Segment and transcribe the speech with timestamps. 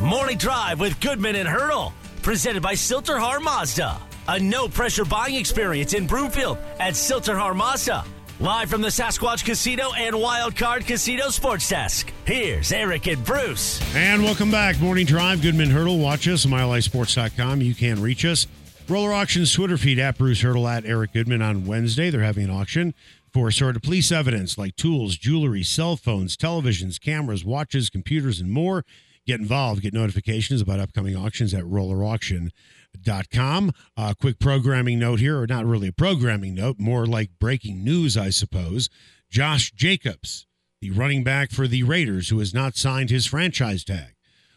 [0.00, 3.98] Morning Drive with Goodman and Hurdle, presented by Silterhar Mazda.
[4.28, 8.04] A no pressure buying experience in Broomfield at Silterhar Mazda.
[8.40, 12.12] Live from the Sasquatch Casino and Wild Card Casino Sports Desk.
[12.24, 13.80] Here's Eric and Bruce.
[13.96, 14.80] And welcome back.
[14.80, 15.98] Morning Drive, Goodman Hurdle.
[15.98, 17.62] Watch us, MileHighSports.com.
[17.62, 18.46] You can reach us.
[18.88, 22.10] Roller Auctions Twitter feed at Bruce Hurdle at Eric Goodman on Wednesday.
[22.10, 22.94] They're having an auction
[23.32, 28.50] for sort of police evidence like tools, jewelry, cell phones, televisions, cameras, watches, computers, and
[28.50, 28.84] more.
[29.26, 29.82] Get involved.
[29.82, 33.72] Get notifications about upcoming auctions at rollerauction.com.
[33.96, 38.16] Uh, quick programming note here, or not really a programming note, more like breaking news,
[38.16, 38.88] I suppose.
[39.30, 40.46] Josh Jacobs,
[40.80, 44.14] the running back for the Raiders, who has not signed his franchise tag,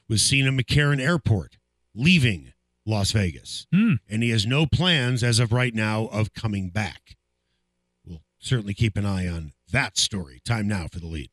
[0.08, 1.58] was seen at McCarran Airport
[1.94, 2.54] leaving
[2.86, 3.68] Las Vegas.
[3.74, 3.96] Hmm.
[4.10, 7.18] And he has no plans as of right now of coming back.
[8.42, 10.42] Certainly keep an eye on that story.
[10.44, 11.30] Time now for the lead.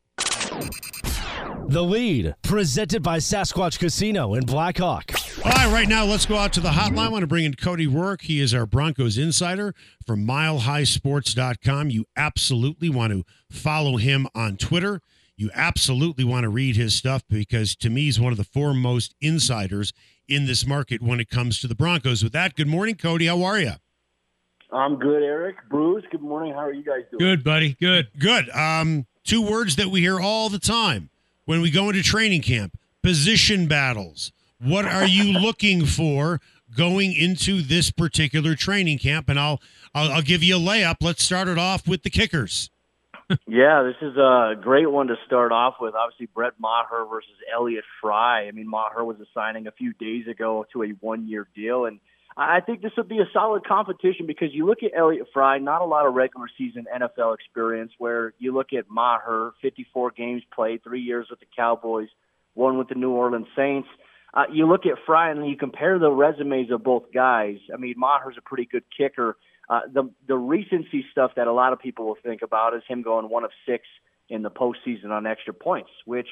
[1.67, 5.11] The lead, presented by Sasquatch Casino in Blackhawk.
[5.43, 6.99] All right, right now, let's go out to the hotline.
[6.99, 8.21] I want to bring in Cody Roark.
[8.21, 9.73] He is our Broncos insider
[10.05, 11.89] from milehighsports.com.
[11.89, 15.01] You absolutely want to follow him on Twitter.
[15.35, 19.15] You absolutely want to read his stuff because to me, he's one of the foremost
[19.21, 19.93] insiders
[20.27, 22.23] in this market when it comes to the Broncos.
[22.23, 23.27] With that, good morning, Cody.
[23.27, 23.73] How are you?
[24.71, 25.57] I'm good, Eric.
[25.69, 26.53] Bruce, good morning.
[26.53, 27.19] How are you guys doing?
[27.19, 27.73] Good, buddy.
[27.79, 28.09] Good.
[28.19, 28.49] Good.
[28.51, 31.09] Um, two words that we hear all the time
[31.45, 34.31] when we go into training camp position battles.
[34.61, 36.39] What are you looking for
[36.75, 39.27] going into this particular training camp?
[39.29, 39.59] And I'll,
[39.95, 40.97] I'll I'll give you a layup.
[41.01, 42.69] Let's start it off with the kickers.
[43.47, 45.93] Yeah, this is a great one to start off with.
[45.93, 48.47] Obviously, Brett Maher versus Elliott Fry.
[48.47, 51.99] I mean, Maher was a signing a few days ago to a one-year deal, and
[52.41, 55.81] I think this would be a solid competition because you look at Elliott Fry, not
[55.81, 57.91] a lot of regular season NFL experience.
[57.97, 62.07] Where you look at Maher, 54 games played, three years with the Cowboys,
[62.53, 63.89] one with the New Orleans Saints.
[64.33, 67.57] Uh, you look at Fry and you compare the resumes of both guys.
[67.73, 69.35] I mean, Maher's a pretty good kicker.
[69.69, 73.01] Uh, the the recency stuff that a lot of people will think about is him
[73.01, 73.83] going one of six
[74.29, 76.27] in the postseason on extra points, which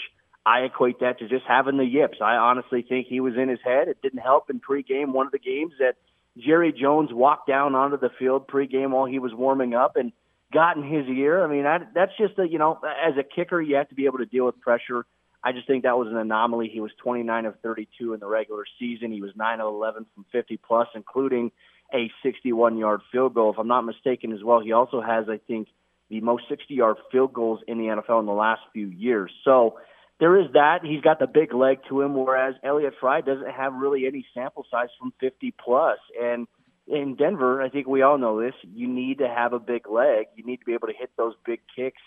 [0.47, 2.19] I equate that to just having the yips.
[2.21, 3.89] I honestly think he was in his head.
[3.89, 5.11] It didn't help in pregame.
[5.11, 5.95] One of the games that
[6.37, 10.11] Jerry Jones walked down onto the field pregame while he was warming up and
[10.53, 11.43] got in his ear.
[11.43, 14.05] I mean, that, that's just a you know, as a kicker, you have to be
[14.05, 15.05] able to deal with pressure.
[15.43, 16.69] I just think that was an anomaly.
[16.73, 19.11] He was 29 of 32 in the regular season.
[19.11, 21.51] He was 9 of 11 from 50 plus, including
[21.93, 23.51] a 61 yard field goal.
[23.53, 25.69] If I'm not mistaken as well, he also has, I think,
[26.09, 29.31] the most 60 yard field goals in the NFL in the last few years.
[29.43, 29.77] So
[30.19, 30.79] there is that.
[30.83, 34.65] He's got the big leg to him, whereas Elliott Fry doesn't have really any sample
[34.69, 35.99] size from 50 plus.
[36.19, 36.47] And
[36.87, 38.53] in Denver, I think we all know this.
[38.63, 40.27] You need to have a big leg.
[40.35, 42.01] You need to be able to hit those big kicks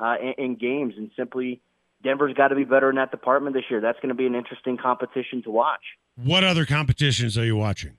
[0.00, 1.62] uh, in, in games, and simply
[2.02, 3.80] Denver's got to be better in that department this year.
[3.80, 5.82] That's going to be an interesting competition to watch.
[6.16, 7.96] What other competitions are you watching?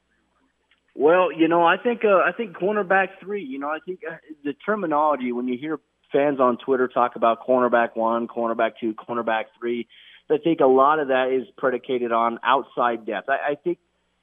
[0.95, 3.43] Well, you know, I think uh, I think cornerback three.
[3.43, 4.15] You know, I think uh,
[4.45, 5.79] the terminology when you hear
[6.11, 9.87] fans on Twitter talk about cornerback one, cornerback two, cornerback three,
[10.29, 13.29] I think a lot of that is predicated on outside depth.
[13.29, 13.77] I, I think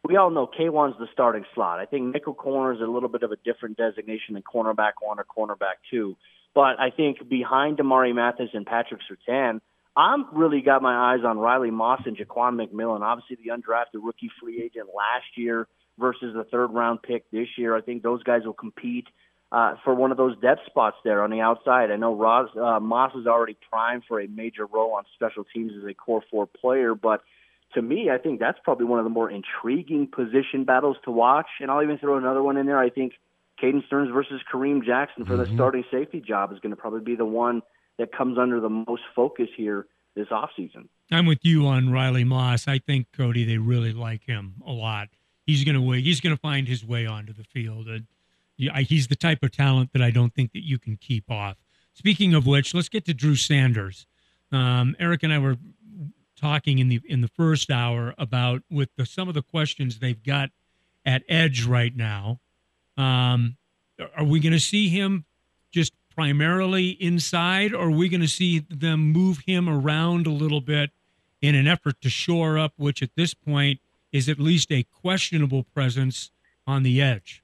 [0.04, 1.78] we all know K'Waun's the starting slot.
[1.78, 5.18] I think nickel corner is a little bit of a different designation than cornerback one
[5.18, 6.16] or cornerback two.
[6.54, 9.60] But I think behind Damari Mathis and Patrick Surtain,
[9.96, 13.02] I'm really got my eyes on Riley Moss and Ja'Quan McMillian.
[13.02, 15.68] Obviously, the undrafted rookie free agent last year
[15.98, 17.76] versus the third round pick this year.
[17.76, 19.06] I think those guys will compete
[19.52, 21.90] uh, for one of those depth spots there on the outside.
[21.92, 25.72] I know Ross, uh, Moss is already primed for a major role on special teams
[25.78, 27.20] as a core four player, but
[27.74, 31.46] to me, I think that's probably one of the more intriguing position battles to watch.
[31.60, 32.78] And I'll even throw another one in there.
[32.78, 33.12] I think
[33.62, 35.54] Caden Sterns versus Kareem Jackson for the Mhm.
[35.54, 37.62] starting safety job is going to probably be the one
[37.98, 40.88] that comes under the most focus here this offseason.
[41.10, 42.66] I'm with you on Riley Moss.
[42.68, 45.08] I think Cody, they really like him a lot.
[45.46, 45.80] He's gonna.
[45.96, 48.21] He's gonna find his way onto the field, and yeah, I-
[48.56, 51.56] he's the type of talent that I don't think that you can keep off.
[51.94, 54.06] Speaking of which, let's get to Drew Sanders.
[54.50, 55.56] Um, Eric and I were
[56.36, 60.22] talking in the in the first hour about with the, some of the questions they've
[60.22, 60.50] got
[61.04, 62.40] at edge right now.
[62.96, 63.56] Um,
[64.16, 65.24] are we going to see him
[65.70, 70.60] just primarily inside, or are we going to see them move him around a little
[70.60, 70.90] bit
[71.40, 73.80] in an effort to shore up, which at this point
[74.12, 76.30] is at least a questionable presence
[76.66, 77.41] on the edge?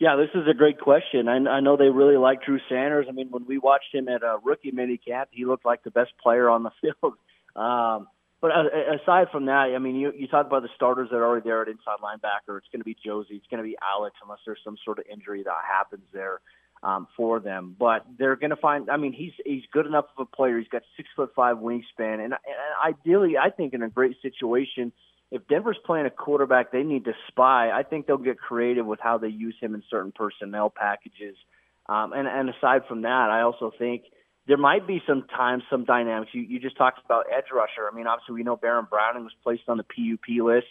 [0.00, 1.28] Yeah, this is a great question.
[1.28, 3.06] I, I know they really like Drew Sanders.
[3.08, 6.12] I mean, when we watched him at a rookie minicamp, he looked like the best
[6.22, 7.14] player on the field.
[7.54, 8.08] Um,
[8.40, 11.44] but aside from that, I mean, you you talk about the starters that are already
[11.46, 12.56] there at inside linebacker.
[12.56, 13.34] It's going to be Josey.
[13.34, 16.40] It's going to be Alex, unless there's some sort of injury that happens there.
[16.82, 17.76] um, for them.
[17.78, 18.90] But they're going to find.
[18.90, 20.58] I mean, he's he's good enough of a player.
[20.58, 22.38] He's got six foot five wingspan, and, and
[22.84, 24.92] ideally, I think in a great situation,
[25.30, 27.70] if Denver's playing a quarterback, they need to spy.
[27.70, 31.36] I think they'll get creative with how they use him in certain personnel packages.
[31.88, 34.04] Um, and and aside from that, I also think
[34.46, 36.32] there might be some times, some dynamics.
[36.34, 37.88] You, you just talked about edge rusher.
[37.90, 40.66] I mean, obviously we know Baron Browning was placed on the PUP list.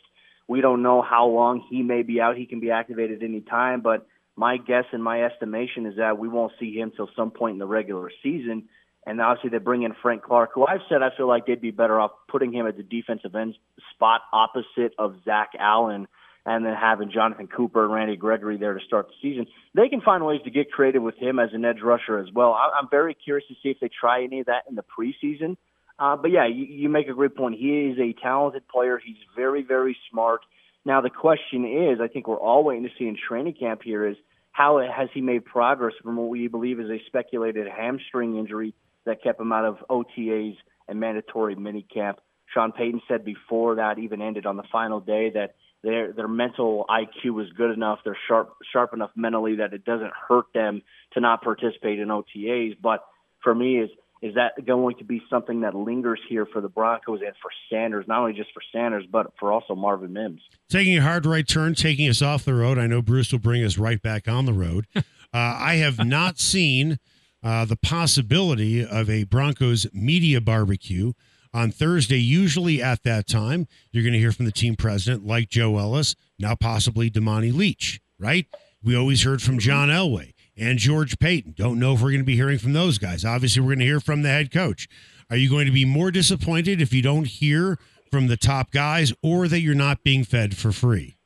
[0.47, 2.35] We don't know how long he may be out.
[2.35, 6.27] He can be activated any time, but my guess and my estimation is that we
[6.27, 8.69] won't see him till some point in the regular season.
[9.09, 11.71] And obviously they bring in Frank Clark, who I've said I feel like they'd be
[11.71, 13.55] better off putting him at the defensive end
[13.95, 16.07] spot opposite of Zach Allen
[16.45, 19.47] and then having Jonathan Cooper and Randy Gregory there to start the season.
[19.73, 22.53] They can find ways to get creative with him as an edge rusher as well.
[22.53, 25.57] I'm very curious to see if they try any of that in the preseason.
[25.97, 27.55] Uh, but yeah, you, you make a great point.
[27.59, 29.01] He is a talented player.
[29.03, 30.41] He's very, very smart.
[30.85, 34.07] Now the question is, I think we're all waiting to see in training camp here
[34.07, 34.17] is
[34.51, 39.23] how has he made progress from what we believe is a speculated hamstring injury that
[39.23, 40.55] kept him out of OTAs
[40.87, 42.15] and mandatory minicamp.
[42.53, 46.85] Sean Payton said before that even ended on the final day that their their mental
[46.89, 50.81] IQ is good enough, they're sharp sharp enough mentally that it doesn't hurt them
[51.13, 52.75] to not participate in OTAs.
[52.81, 53.05] But
[53.41, 53.89] for me, is
[54.21, 58.05] is that going to be something that lingers here for the Broncos and for Sanders,
[58.07, 60.41] not only just for Sanders, but for also Marvin Mims?
[60.67, 62.77] Taking a hard right turn, taking us off the road.
[62.77, 64.87] I know Bruce will bring us right back on the road.
[64.95, 65.01] uh,
[65.33, 66.99] I have not seen
[67.43, 71.13] uh, the possibility of a Broncos media barbecue
[71.53, 72.19] on Thursday.
[72.19, 76.15] Usually at that time, you're going to hear from the team president, like Joe Ellis,
[76.37, 78.45] now possibly Damani Leach, right?
[78.83, 81.53] We always heard from John Elway and George Paton.
[81.57, 83.25] Don't know if we're going to be hearing from those guys.
[83.25, 84.87] Obviously, we're going to hear from the head coach.
[85.29, 87.77] Are you going to be more disappointed if you don't hear
[88.11, 91.18] from the top guys or that you're not being fed for free?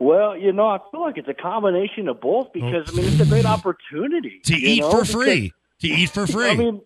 [0.00, 3.20] Well, you know, I feel like it's a combination of both because, I mean, it's
[3.20, 4.90] a great opportunity to eat know?
[4.90, 5.52] for free.
[5.80, 6.50] Because, to eat for free.
[6.50, 6.80] I mean,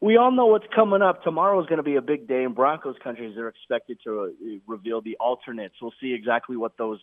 [0.00, 1.22] we all know what's coming up.
[1.24, 3.32] Tomorrow is going to be a big day in Broncos country.
[3.34, 5.74] They're expected to uh, reveal the alternates.
[5.80, 7.00] We'll see exactly what those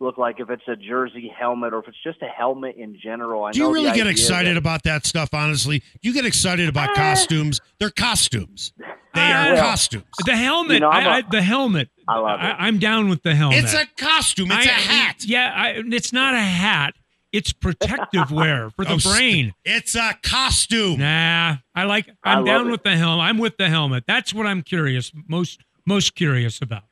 [0.00, 0.40] look like.
[0.40, 3.44] If it's a jersey helmet or if it's just a helmet in general.
[3.44, 5.30] I Do you really get excited that, about that stuff?
[5.32, 7.60] Honestly, you get excited about uh, costumes.
[7.78, 8.72] They're costumes.
[9.14, 10.04] They are costumes.
[10.24, 10.74] The helmet.
[10.74, 11.88] You know, I, a, I, the helmet.
[12.08, 12.44] I love it.
[12.44, 13.64] I, am down with the helmet.
[13.64, 14.50] It's a costume.
[14.50, 15.24] It's a hat.
[15.24, 16.94] Yeah, it's not a hat.
[17.32, 19.54] It's protective wear for the oh, brain.
[19.64, 21.00] It's a costume.
[21.00, 22.08] Nah, I like.
[22.22, 23.24] I'm I down with the helmet.
[23.24, 24.04] I'm with the helmet.
[24.06, 26.84] That's what I'm curious most most curious about.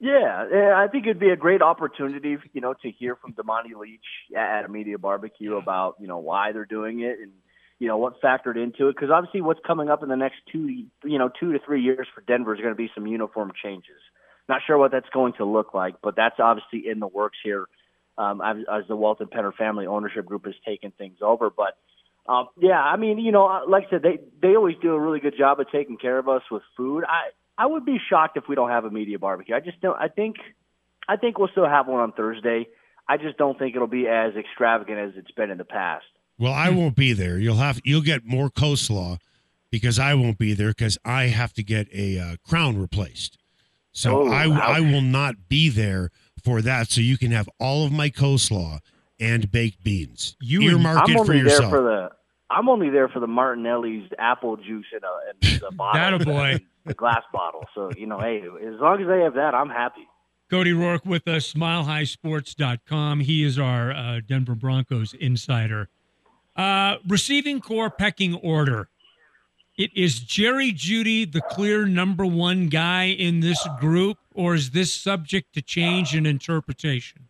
[0.00, 4.00] Yeah, I think it'd be a great opportunity, you know, to hear from Damani Leach
[4.36, 7.32] at a media barbecue about you know why they're doing it and
[7.80, 8.94] you know what factored into it.
[8.94, 10.68] Because obviously, what's coming up in the next two
[11.04, 13.98] you know two to three years for Denver is going to be some uniform changes.
[14.48, 17.66] Not sure what that's going to look like, but that's obviously in the works here
[18.16, 21.50] um, as, as the Walton Penner family ownership group has taken things over.
[21.50, 21.76] But
[22.32, 25.18] um, yeah, I mean, you know, like I said, they they always do a really
[25.18, 27.02] good job of taking care of us with food.
[27.02, 29.54] I I would be shocked if we don't have a media barbecue.
[29.54, 29.98] I just don't.
[29.98, 30.36] I think
[31.08, 32.68] I think we'll still have one on Thursday.
[33.08, 36.06] I just don't think it'll be as extravagant as it's been in the past.
[36.38, 37.38] Well, I won't be there.
[37.38, 39.18] You'll have you'll get more coleslaw
[39.70, 43.38] because I won't be there because I have to get a uh, crown replaced.
[43.90, 46.10] So oh, I I will not be there
[46.44, 48.78] for that so you can have all of my coleslaw
[49.18, 50.36] and baked beans.
[50.40, 51.70] You earmark it for yourself.
[51.70, 52.10] For the,
[52.50, 56.00] I'm only there for the Martinelli's apple juice in a, in a bottle.
[56.00, 56.64] that a boy.
[56.86, 57.64] The glass bottle.
[57.74, 60.08] So, you know, hey, as long as they have that, I'm happy.
[60.50, 63.20] Cody Roark with us, smilehighsports.com.
[63.20, 65.90] He is our uh, Denver Broncos insider.
[66.56, 68.88] Uh, receiving corps pecking order.
[69.76, 74.92] It is Jerry Jeudy the clear number one guy in this group, or is this
[74.92, 77.27] subject to change and interpretation?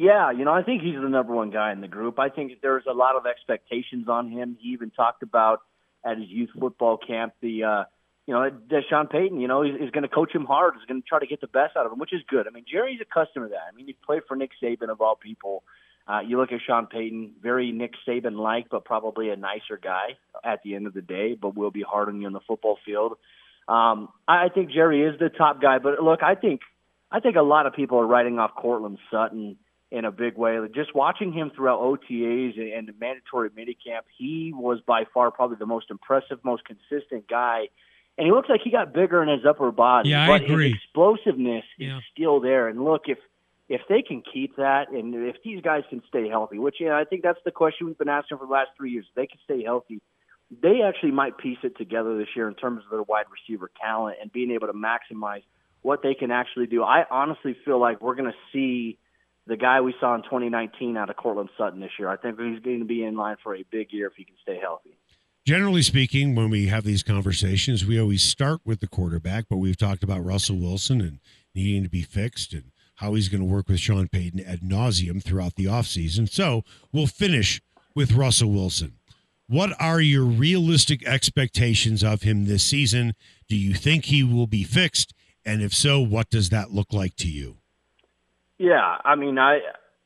[0.00, 2.18] Yeah, you know, I think he's the number one guy in the group.
[2.18, 4.56] I think there's a lot of expectations on him.
[4.58, 5.60] He even talked about
[6.02, 7.84] at his youth football camp the, uh,
[8.26, 8.48] you know,
[8.88, 9.38] Sean Payton.
[9.38, 10.72] You know, he's, he's going to coach him hard.
[10.78, 12.46] He's going to try to get the best out of him, which is good.
[12.46, 13.68] I mean, Jerry's accustomed to that.
[13.70, 15.64] I mean, he played for Nick Saban of all people.
[16.08, 20.16] Uh, you look at Sean Payton, very Nick Saban like, but probably a nicer guy
[20.42, 22.78] at the end of the day, but will be hard on you on the football
[22.86, 23.18] field.
[23.68, 26.62] Um, I think Jerry is the top guy, but look, I think
[27.12, 29.58] I think a lot of people are writing off Courtland Sutton
[29.90, 30.58] in a big way.
[30.74, 35.66] Just watching him throughout OTAs and the mandatory minicamp, he was by far probably the
[35.66, 37.68] most impressive, most consistent guy.
[38.16, 40.68] And he looks like he got bigger in his upper body, yeah, but I agree.
[40.68, 41.98] his explosiveness yeah.
[41.98, 42.68] is still there.
[42.68, 43.18] And look, if
[43.68, 47.04] if they can keep that, and if these guys can stay healthy, which yeah, I
[47.04, 49.38] think that's the question we've been asking for the last three years, if they can
[49.44, 50.00] stay healthy,
[50.62, 54.16] they actually might piece it together this year in terms of their wide receiver talent
[54.20, 55.42] and being able to maximize
[55.82, 56.82] what they can actually do.
[56.82, 58.98] I honestly feel like we're going to see
[59.46, 62.08] the guy we saw in 2019 out of Courtland Sutton this year.
[62.08, 64.36] I think he's going to be in line for a big year if he can
[64.42, 64.96] stay healthy.
[65.46, 69.76] Generally speaking, when we have these conversations, we always start with the quarterback, but we've
[69.76, 71.18] talked about Russell Wilson and
[71.54, 75.22] needing to be fixed and how he's going to work with Sean Payton ad nauseum
[75.22, 76.30] throughout the offseason.
[76.30, 77.62] So we'll finish
[77.94, 78.98] with Russell Wilson.
[79.48, 83.14] What are your realistic expectations of him this season?
[83.48, 85.14] Do you think he will be fixed?
[85.44, 87.56] And if so, what does that look like to you?
[88.60, 89.60] Yeah, I mean, I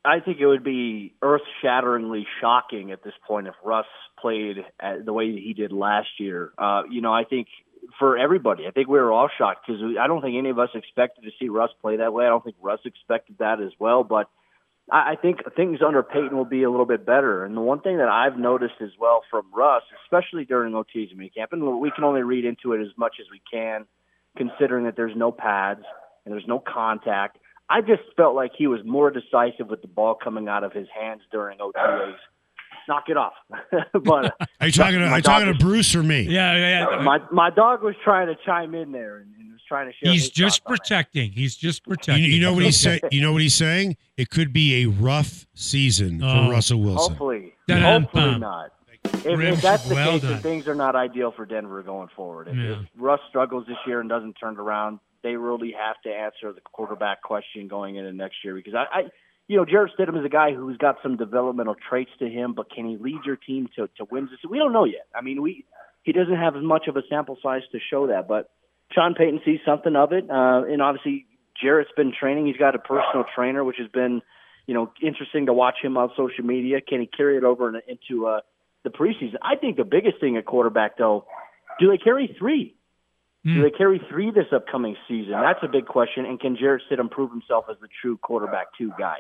[0.04, 3.86] I think it would be earth-shatteringly shocking at this point if Russ
[4.20, 4.58] played
[5.04, 6.52] the way he did last year.
[6.56, 7.48] Uh, you know, I think
[7.98, 10.68] for everybody, I think we were all shocked because I don't think any of us
[10.72, 12.26] expected to see Russ play that way.
[12.26, 14.04] I don't think Russ expected that as well.
[14.04, 14.28] But
[14.88, 17.44] I, I think things under Payton will be a little bit better.
[17.44, 21.34] And the one thing that I've noticed as well from Russ, especially during OTs and
[21.34, 23.84] camp, and we can only read into it as much as we can,
[24.36, 25.82] considering that there's no pads
[26.24, 30.14] and there's no contact I just felt like he was more decisive with the ball
[30.14, 32.16] coming out of his hands during OTAs.
[32.86, 33.32] Knock it off.
[34.04, 34.30] but uh,
[34.60, 34.98] are you talking?
[34.98, 36.22] To, are you talking to Bruce or me?
[36.22, 37.02] Yeah, yeah.
[37.02, 40.12] My my dog was trying to chime in there and, and was trying to share.
[40.12, 41.32] He's just protecting.
[41.32, 42.24] He's just protecting.
[42.24, 43.00] You, you know what he's saying?
[43.10, 43.96] You know what he's saying?
[44.18, 46.46] It could be a rough season oh.
[46.46, 47.12] for Russell Wilson.
[47.12, 48.72] Hopefully, hopefully not.
[49.04, 52.48] If, if, that's the well case, then things are not ideal for Denver going forward.
[52.48, 52.72] If, yeah.
[52.72, 56.52] if Russ struggles this year and doesn't turn it around, they really have to answer
[56.52, 59.02] the quarterback question going into next year because I, I
[59.48, 62.70] you know, Jarrett Stidham is a guy who's got some developmental traits to him, but
[62.70, 64.30] can he lead your team to to wins?
[64.48, 65.06] We don't know yet.
[65.14, 65.64] I mean, we
[66.02, 68.50] he doesn't have as much of a sample size to show that, but
[68.92, 71.26] Sean Payton sees something of it, uh, and obviously
[71.60, 72.46] Jarrett's been training.
[72.46, 74.22] He's got a personal trainer, which has been,
[74.66, 76.80] you know, interesting to watch him on social media.
[76.80, 78.40] Can he carry it over into uh,
[78.82, 79.36] the preseason?
[79.42, 81.26] I think the biggest thing at quarterback, though,
[81.80, 82.76] do they carry three?
[83.46, 83.54] Mm.
[83.54, 85.32] Do they carry three this upcoming season?
[85.32, 86.24] That's a big question.
[86.24, 89.18] And can Jarrett Stidham prove himself as the true quarterback two guy?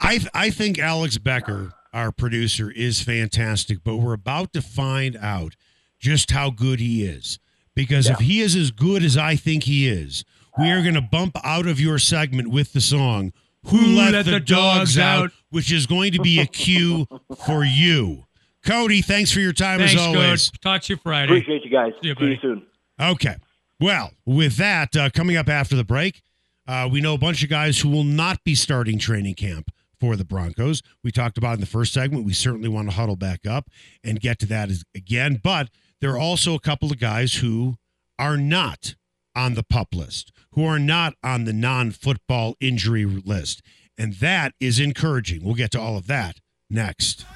[0.00, 5.56] I I think Alex Becker, our producer, is fantastic, but we're about to find out
[5.98, 7.38] just how good he is.
[7.74, 8.14] Because yeah.
[8.14, 10.24] if he is as good as I think he is,
[10.58, 13.32] we are going to bump out of your segment with the song
[13.66, 15.24] "Who, Who let, let, the, the dogs, dogs out?
[15.24, 17.06] out?" which is going to be a cue
[17.46, 18.24] for you.
[18.64, 20.50] Cody, thanks for your time thanks, as always.
[20.50, 20.60] Coach.
[20.60, 21.32] Talk to you Friday.
[21.32, 21.92] Appreciate you guys.
[22.02, 22.66] See you, See you soon.
[23.00, 23.36] Okay.
[23.82, 26.22] Well, with that, uh, coming up after the break,
[26.68, 30.14] uh, we know a bunch of guys who will not be starting training camp for
[30.14, 30.82] the Broncos.
[31.02, 32.24] We talked about in the first segment.
[32.24, 33.66] We certainly want to huddle back up
[34.04, 35.40] and get to that again.
[35.42, 35.68] But
[36.00, 37.74] there are also a couple of guys who
[38.20, 38.94] are not
[39.34, 43.62] on the pup list, who are not on the non football injury list.
[43.98, 45.42] And that is encouraging.
[45.42, 46.36] We'll get to all of that
[46.70, 47.26] next.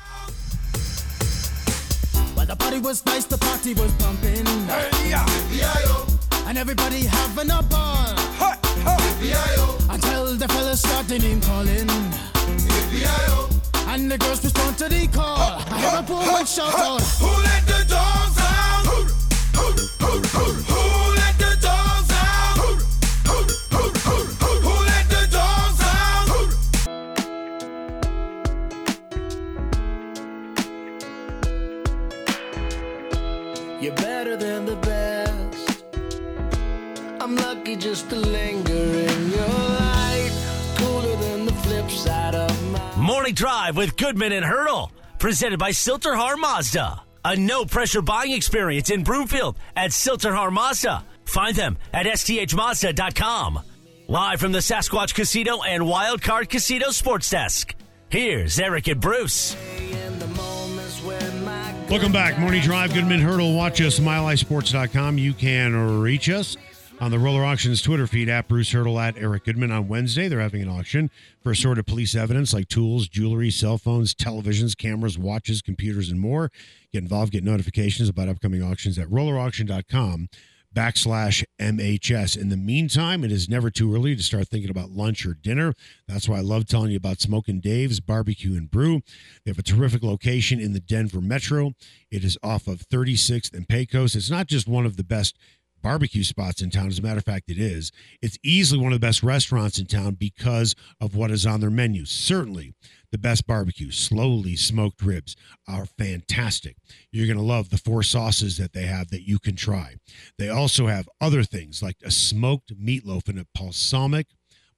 [2.37, 4.47] Well, the party was nice, the party was pumping.
[4.47, 6.16] Hey, yeah
[6.47, 8.15] and everybody having a ball.
[8.39, 9.89] Ha, ha.
[9.91, 11.91] Until the fellas started name calling.
[13.89, 15.37] And the girls respond to the call.
[15.37, 17.03] Ha, I have a poor shout out.
[17.03, 18.87] Who let the dogs out?
[18.87, 18.99] Who,
[19.59, 19.67] who,
[20.05, 21.06] who, who, who
[37.67, 40.31] lucky just to linger in your light.
[40.77, 42.97] Cooler than the flip side of my.
[42.97, 44.93] Morning Drive with Goodman and Hurdle.
[45.19, 47.03] Presented by Sill-TerHar Mazda.
[47.25, 51.05] A no pressure buying experience in Broomfield at Sill-TerHar Mazda.
[51.25, 53.61] Find them at sthmazda.com.
[54.09, 57.75] Live from the Sasquatch Casino and Wildcard Casino Sports Desk.
[58.09, 59.57] Here's Eric and Bruce.
[61.91, 62.39] Welcome back.
[62.39, 63.55] Morning Drive, Goodman Hurdle.
[63.57, 65.19] Watch us, milehighsports.com.
[65.19, 66.57] You can reach us
[66.99, 70.29] on the Roller Auctions Twitter feed at Bruce Hurdle at Eric Goodman on Wednesday.
[70.29, 71.11] They're having an auction
[71.43, 76.51] for assorted police evidence like tools, jewelry, cell phones, televisions, cameras, watches, computers, and more.
[76.93, 80.29] Get involved, get notifications about upcoming auctions at rollerauction.com
[80.77, 82.37] backslash MHS.
[82.37, 85.73] In the meantime, it is never too early to start thinking about lunch or dinner.
[86.07, 89.01] That's why I love telling you about Smoking Dave's Barbecue and Brew.
[89.45, 91.73] They have a terrific location in the Denver Metro.
[92.11, 94.15] It is off of 36th and Pecos.
[94.15, 95.39] It's not just one of the best
[95.87, 96.89] barbecue spots in town.
[96.89, 97.93] As a matter of fact, it is.
[98.21, 101.71] It's easily one of the best restaurants in town because of what is on their
[101.71, 102.05] menu.
[102.05, 102.75] Certainly
[103.13, 103.93] the best barbecue.
[103.93, 105.37] Slowly smoked ribs
[105.69, 106.75] are fantastic.
[107.13, 109.95] You're going to love the four sauces that they have that you can try.
[110.39, 114.27] They also have other things like a smoked meatloaf and a balsamic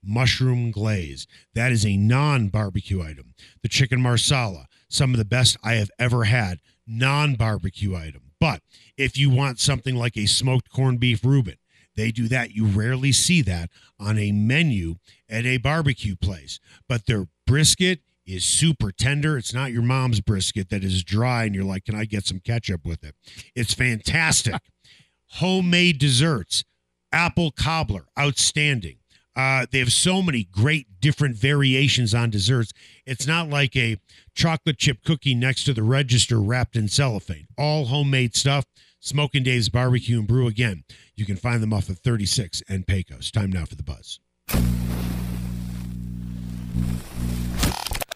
[0.04, 1.26] mushroom glaze.
[1.54, 3.32] That is a non barbecue item.
[3.62, 8.27] The chicken marsala, some of the best I have ever had, non barbecue item.
[8.40, 8.62] But
[8.97, 11.57] if you want something like a smoked corned beef Reuben,
[11.97, 12.52] They do that.
[12.52, 14.97] You rarely see that on a menu
[15.28, 16.61] at a barbecue place.
[16.88, 19.37] But their brisket is super tender.
[19.37, 22.38] It's not your mom's brisket that is dry and you're like, can I get some
[22.38, 23.16] ketchup with it?
[23.57, 24.54] It's fantastic.
[25.33, 26.64] Homemade desserts,
[27.11, 28.99] apple cobbler, outstanding.
[29.38, 32.73] Uh, they have so many great different variations on desserts.
[33.07, 33.99] It's not like a
[34.35, 37.47] chocolate chip cookie next to the register wrapped in cellophane.
[37.57, 38.64] All homemade stuff.
[38.99, 40.83] Smoking Dave's Barbecue and Brew again.
[41.14, 43.30] You can find them off of 36 and Pecos.
[43.30, 44.18] Time now for the buzz.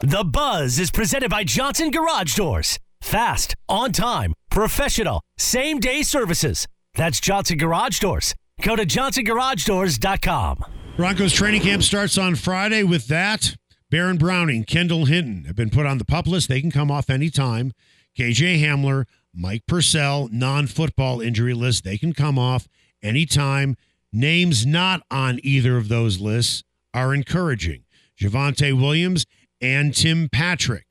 [0.00, 2.80] The Buzz is presented by Johnson Garage Doors.
[3.00, 6.66] Fast, on time, professional, same day services.
[6.96, 8.34] That's Johnson Garage Doors.
[8.60, 10.64] Go to johnsongaragedoors.com.
[10.96, 12.82] Broncos training camp starts on Friday.
[12.82, 13.56] With that,
[13.90, 16.48] Baron Browning, Kendall Hinton have been put on the pup list.
[16.48, 17.72] They can come off anytime.
[18.16, 21.84] KJ Hamler, Mike Purcell, non football injury list.
[21.84, 22.68] They can come off
[23.02, 23.76] anytime.
[24.12, 27.84] Names not on either of those lists are encouraging.
[28.20, 29.24] Javonte Williams
[29.62, 30.86] and Tim Patrick.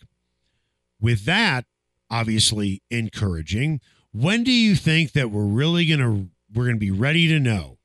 [1.00, 1.65] With that,
[2.10, 3.79] obviously encouraging.
[4.12, 7.77] When do you think that we're really to we're to be ready to know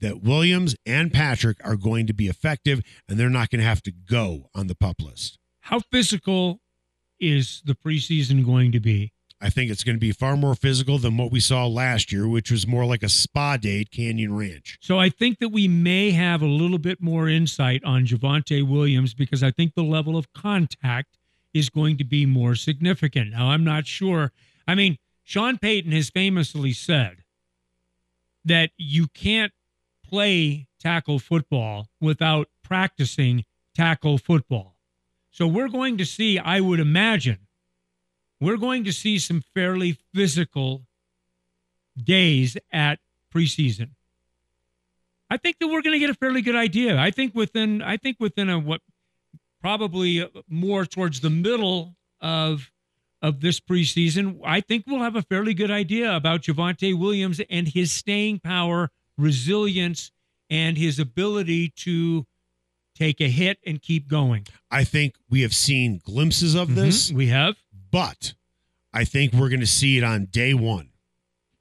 [0.00, 3.82] that Williams and Patrick are going to be effective and they're not going to have
[3.82, 5.38] to go on the pup list?
[5.60, 6.60] How physical
[7.18, 9.12] is the preseason going to be?
[9.42, 12.28] I think it's going to be far more physical than what we saw last year,
[12.28, 14.78] which was more like a spa day at Canyon Ranch.
[14.82, 19.14] So I think that we may have a little bit more insight on Javonte Williams
[19.14, 21.16] because I think the level of contact
[21.54, 23.30] is going to be more significant.
[23.30, 24.30] Now, I'm not sure.
[24.68, 27.24] I mean, Sean Payton has famously said
[28.44, 29.52] that you can't
[30.10, 34.76] play tackle football without practicing tackle football.
[35.30, 37.38] So we're going to see, I would imagine,
[38.40, 40.82] we're going to see some fairly physical
[41.96, 42.98] days at
[43.32, 43.90] preseason.
[45.28, 46.98] I think that we're going to get a fairly good idea.
[46.98, 48.80] I think within I think within a what
[49.60, 52.72] probably more towards the middle of
[53.22, 57.68] of this preseason, I think we'll have a fairly good idea about Javonte Williams and
[57.68, 60.10] his staying power, resilience,
[60.48, 62.26] and his ability to
[62.94, 64.46] take a hit and keep going.
[64.70, 67.10] I think we have seen glimpses of this.
[67.10, 67.56] Mhm, we have.
[67.90, 68.34] but
[68.92, 70.90] I think we're going to see it on day one.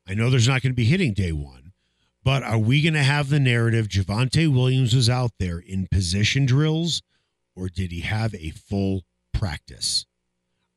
[0.07, 1.73] I know there's not going to be hitting day one,
[2.23, 6.45] but are we going to have the narrative Javonte Williams was out there in position
[6.47, 7.01] drills
[7.55, 10.05] or did he have a full practice?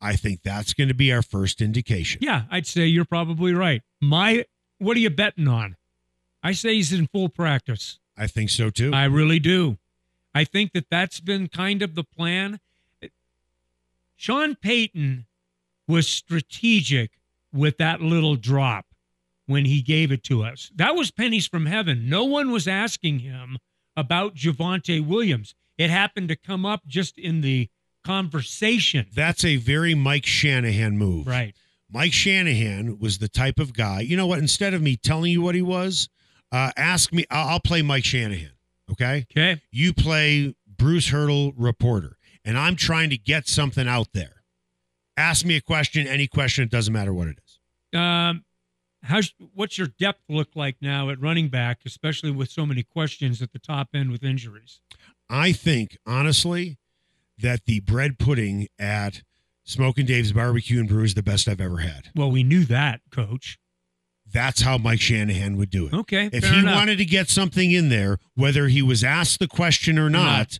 [0.00, 2.20] I think that's going to be our first indication.
[2.22, 3.82] Yeah, I'd say you're probably right.
[4.00, 4.44] My,
[4.78, 5.76] what are you betting on?
[6.42, 7.98] I say he's in full practice.
[8.16, 8.92] I think so too.
[8.92, 9.78] I really do.
[10.34, 12.58] I think that that's been kind of the plan.
[14.16, 15.26] Sean Payton
[15.88, 17.12] was strategic
[17.52, 18.86] with that little drop
[19.46, 20.70] when he gave it to us.
[20.74, 22.08] That was pennies from heaven.
[22.08, 23.58] No one was asking him
[23.96, 25.54] about Javonte Williams.
[25.76, 27.68] It happened to come up just in the
[28.04, 29.06] conversation.
[29.14, 31.26] that's a very Mike Shanahan move.
[31.26, 31.54] Right.
[31.90, 34.00] Mike Shanahan was the type of guy.
[34.00, 34.38] You know what?
[34.38, 36.08] Instead of me telling you what he was,
[36.52, 37.24] uh, ask me.
[37.30, 38.52] I'll, I'll play Mike Shanahan.
[38.90, 39.26] Okay.
[39.30, 39.60] Okay.
[39.70, 44.42] You play Bruce Hurdle, reporter, and I'm trying to get something out there.
[45.16, 46.64] Ask me a question, any question.
[46.64, 47.98] It doesn't matter what it is.
[47.98, 48.44] Um,
[49.02, 53.42] how's what's your depth look like now at running back, especially with so many questions
[53.42, 54.80] at the top end with injuries?
[55.28, 56.78] I think honestly
[57.38, 59.22] that the bread pudding at
[59.64, 62.10] Smoking Dave's Barbecue and Brew is the best I've ever had.
[62.14, 63.58] Well, we knew that, Coach.
[64.32, 65.92] That's how Mike Shanahan would do it.
[65.94, 66.74] Okay, If he enough.
[66.74, 70.58] wanted to get something in there, whether he was asked the question or not,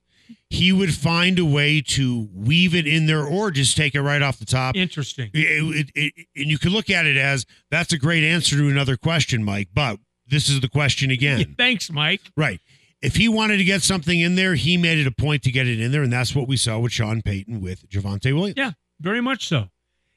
[0.51, 4.21] he would find a way to weave it in there or just take it right
[4.23, 4.77] off the top.
[4.77, 5.31] Interesting.
[5.33, 8.69] It- it- it- and you could look at it as that's a great answer to
[8.69, 11.41] another question, Mike, but this is the question again.
[11.41, 12.21] Yeah, thanks, Mike.
[12.37, 12.61] Right.
[13.01, 15.67] If he wanted to get something in there, he made it a point to get
[15.67, 18.55] it in there, and that's what we saw with Sean Payton with Javonte Williams.
[18.57, 19.71] Yeah, very much so.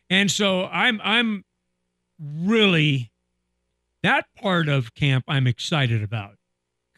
[0.09, 1.45] And so I'm I'm
[2.19, 3.11] really
[4.05, 6.35] that part of camp I'm excited about.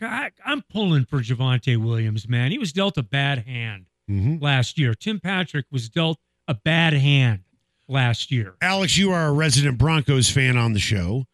[0.02, 2.52] I, I'm pulling for Javonte Williams, man.
[2.52, 4.42] He was dealt a bad hand Mhm.
[4.42, 4.94] last year.
[4.94, 7.44] Tim Patrick was dealt a bad hand
[7.88, 8.56] last year.
[8.62, 11.26] Alex, you are a resident Broncos fan on the show.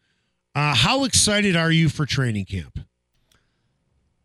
[0.54, 2.78] Uh, how excited are you for training camp?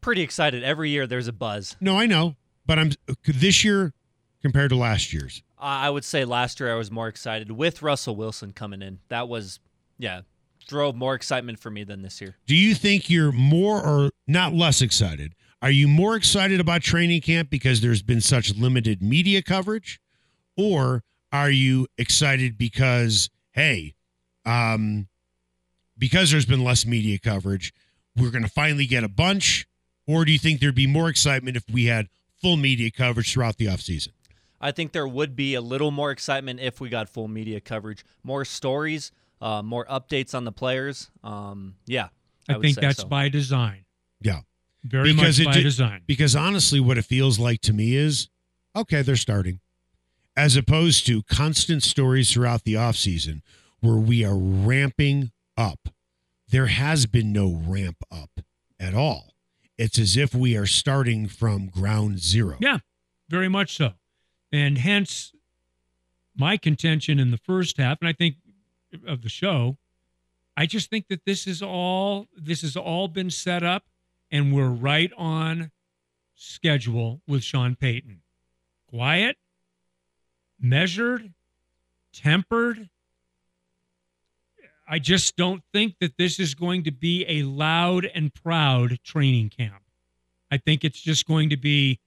[0.01, 0.63] Pretty excited.
[0.63, 1.75] Every year there's a buzz.
[1.81, 2.35] No, I know,
[2.65, 2.91] but I'm
[3.25, 3.93] this year
[4.41, 5.43] compared to last year's.
[5.57, 8.99] I I would say last year I was more excited with Russell Wilson coming in.
[9.09, 9.59] That was,
[9.97, 10.21] yeah,
[10.69, 12.35] drove more excitement for me than this year.
[12.45, 15.33] Do you think you're more or not less excited?
[15.61, 19.99] Are you more excited about training camp because there's been such limited media coverage?
[20.55, 21.03] Or
[21.33, 23.95] are you excited because, hey,
[24.45, 25.07] um,
[25.97, 27.73] because there's been less media coverage,
[28.15, 29.67] we're going to finally get a bunch?
[30.07, 32.07] Or do you think there'd be more excitement if we had
[32.41, 34.09] full media coverage throughout the offseason?
[34.61, 38.05] I think there would be a little more excitement if we got full media coverage,
[38.23, 41.09] more stories, uh, more updates on the players.
[41.23, 42.09] Um, yeah,
[42.47, 43.07] I, I think that's so.
[43.07, 43.85] by design.
[44.21, 44.41] Yeah.
[44.83, 46.01] Very Because much it by did- design.
[46.07, 48.29] Because honestly, what it feels like to me is
[48.75, 49.59] okay, they're starting,
[50.37, 53.41] as opposed to constant stories throughout the offseason
[53.81, 55.89] where we are ramping up.
[56.47, 58.39] There has been no ramp up
[58.79, 59.33] at all.
[59.77, 62.57] It's as if we are starting from ground zero.
[62.59, 62.79] Yeah,
[63.29, 63.91] very much so.
[64.51, 65.31] And hence
[66.35, 68.35] my contention in the first half, and I think
[69.07, 69.77] of the show,
[70.57, 73.83] I just think that this is all this has all been set up
[74.31, 75.71] and we're right on
[76.35, 78.21] schedule with Sean Payton.
[78.89, 79.37] Quiet,
[80.59, 81.33] measured,
[82.13, 82.89] tempered.
[84.87, 89.49] I just don't think that this is going to be a loud and proud training
[89.49, 89.83] camp.
[90.51, 91.99] I think it's just going to be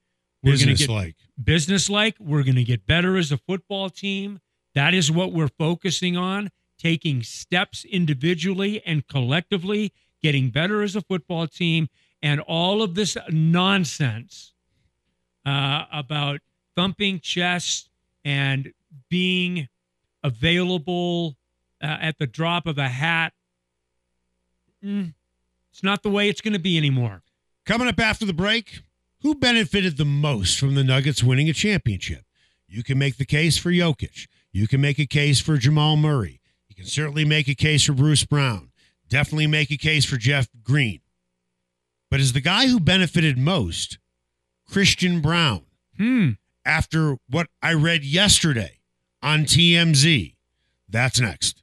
[0.43, 1.15] we're going to Business get like.
[1.41, 2.17] business like.
[2.19, 4.41] We're going to get better as a football team.
[4.75, 6.49] That is what we're focusing on,
[6.83, 11.87] taking steps individually and collectively, getting better as a football team.
[12.21, 14.53] And all of this nonsense
[15.45, 16.41] uh, about
[16.75, 17.89] thumping chests
[18.25, 18.73] and
[19.09, 19.69] being
[20.23, 21.35] available
[21.81, 23.33] uh, at the drop of a hat.
[24.83, 25.13] Mm,
[25.71, 27.23] it's not the way it's going to be anymore.
[27.65, 28.81] Coming up after the break,
[29.21, 32.23] who benefited the most from the Nuggets winning a championship?
[32.67, 34.27] You can make the case for Jokic.
[34.51, 36.41] You can make a case for Jamal Murray.
[36.83, 38.69] Can certainly make a case for Bruce Brown.
[39.07, 40.99] Definitely make a case for Jeff Green.
[42.11, 43.99] But is the guy who benefited most
[44.67, 45.63] Christian Braun
[45.97, 46.31] Hmm.
[46.65, 48.79] after what I read yesterday
[49.21, 50.35] on TMZ?
[50.89, 51.62] That's next.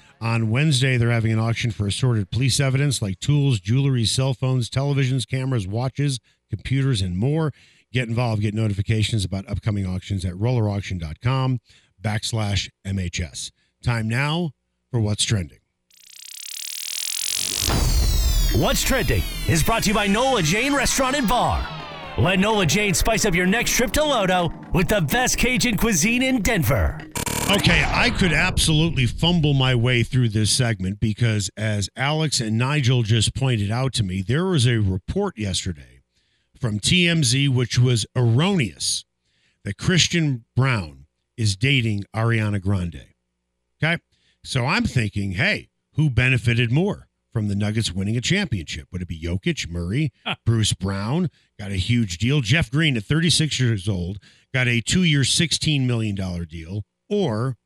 [0.21, 4.69] On Wednesday, they're having an auction for assorted police evidence like tools, jewelry, cell phones,
[4.69, 7.51] televisions, cameras, watches, computers, and more.
[7.91, 8.43] Get involved.
[8.43, 11.59] Get notifications about upcoming auctions at rollerauction.com
[11.99, 13.51] backslash MHS.
[13.83, 14.51] Time now
[14.91, 15.57] for What's Trending.
[18.53, 21.67] What's Trending is brought to you by Nola Jane Restaurant and Bar.
[22.19, 26.21] Let Nola Jane spice up your next trip to Lodo with the best Cajun cuisine
[26.21, 27.10] in Denver.
[27.51, 33.03] Okay, I could absolutely fumble my way through this segment because, as Alex and Nigel
[33.03, 36.01] just pointed out to me, there was a report yesterday
[36.57, 39.03] from TMZ which was erroneous
[39.65, 43.07] that Christian Braun is dating Ariana Grande.
[43.83, 44.01] Okay,
[44.45, 48.87] so I'm thinking, hey, who benefited more from the Nuggets winning a championship?
[48.93, 50.13] Would it be Jokic, Murray,
[50.45, 51.29] Bruce Brown?
[51.59, 52.39] Got a huge deal.
[52.39, 54.19] Jeff Green, at 36 years old,
[54.53, 57.57] got a two year, $16 million deal or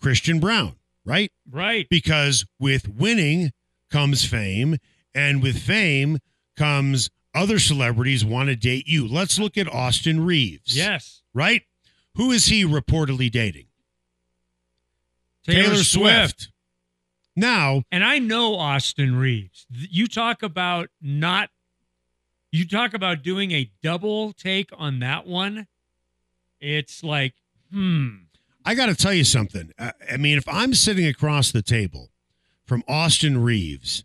[0.00, 1.32] Christian Braun, right?
[1.50, 1.88] Right.
[1.88, 3.52] Because with winning
[3.90, 4.76] comes fame,
[5.14, 6.18] and with fame
[6.56, 9.08] comes other celebrities want to date you.
[9.08, 10.76] Let's look at Austin Reaves.
[10.76, 11.22] Yes.
[11.34, 11.62] Right?
[12.14, 13.66] Who is he reportedly dating?
[15.44, 16.50] Taylor, Swift.
[17.34, 19.66] Now, And I know Austin Reaves.
[19.70, 21.48] You talk about not,
[22.52, 25.66] you talk about doing a double take on that one.
[26.60, 27.34] It's like,
[27.72, 28.16] hmm.
[28.64, 29.72] I got to tell you something.
[29.78, 32.10] I, I mean, if I'm sitting across the table
[32.64, 34.04] from Austin Reaves,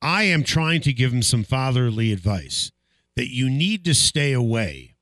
[0.00, 2.70] I am trying to give him some fatherly advice
[3.16, 4.94] that you need to stay away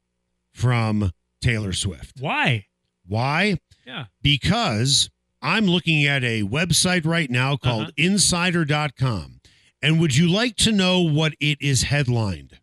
[0.52, 2.20] from Taylor Swift.
[2.20, 2.66] Why?
[3.06, 3.58] Why?
[3.86, 4.06] Yeah.
[4.22, 5.10] Because
[5.42, 7.92] I'm looking at a website right now called Uh-huh.
[7.98, 9.40] insider.com.
[9.82, 12.60] And would you like to know what it is headlined?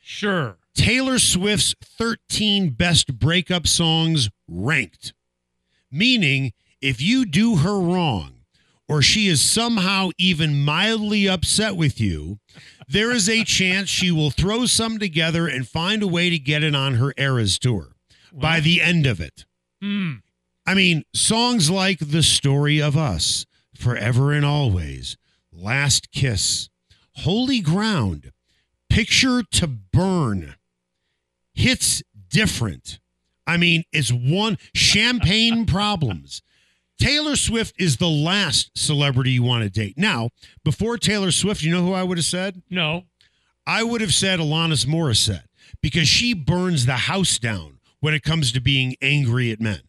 [0.00, 0.56] Sure.
[0.74, 5.12] Taylor Swift's 13 best breakup songs ranked.
[5.92, 8.40] Meaning, if you do her wrong
[8.88, 12.38] or she is somehow even mildly upset with you,
[12.88, 16.64] there is a chance she will throw some together and find a way to get
[16.64, 17.92] it on her Eras tour
[18.32, 19.44] by the end of it.
[19.80, 20.14] Hmm.
[20.66, 25.16] I mean, songs like The Story of Us, Forever and Always,
[25.52, 26.68] Last Kiss,
[27.16, 28.32] Holy Ground,
[28.88, 30.54] Picture to Burn,
[31.52, 33.00] hits different.
[33.46, 36.42] I mean, it's one champagne problems.
[37.00, 39.94] Taylor Swift is the last celebrity you want to date.
[39.96, 40.30] Now,
[40.64, 42.62] before Taylor Swift, you know who I would have said?
[42.70, 43.04] No.
[43.66, 45.44] I would have said Alanis Morissette
[45.80, 49.80] because she burns the house down when it comes to being angry at men.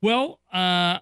[0.00, 0.98] Well, uh,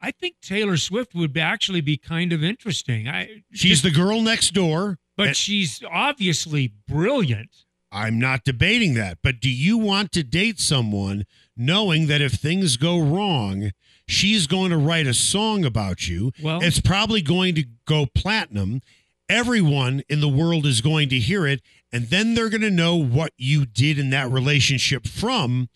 [0.00, 3.08] I think Taylor Swift would be, actually be kind of interesting.
[3.08, 4.98] I She's the girl next door.
[5.16, 7.61] but she's obviously brilliant.
[7.92, 9.18] I'm not debating that.
[9.22, 11.24] But do you want to date someone
[11.56, 13.70] knowing that if things go wrong,
[14.08, 16.32] she's going to write a song about you?
[16.42, 18.80] Well- it's probably going to go platinum.
[19.28, 21.60] Everyone in the world is going to hear it.
[21.92, 25.68] And then they're going to know what you did in that relationship from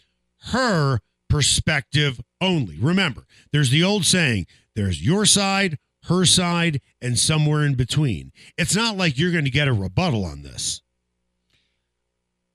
[0.53, 2.79] her perspective only.
[2.79, 8.33] Remember, there's the old saying there's your side, her side, and somewhere in between.
[8.57, 10.81] It's not like you're going to get a rebuttal on this.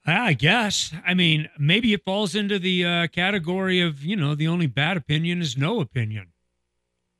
[0.05, 0.93] I guess.
[1.05, 4.97] I mean, maybe it falls into the uh, category of you know the only bad
[4.97, 6.27] opinion is no opinion.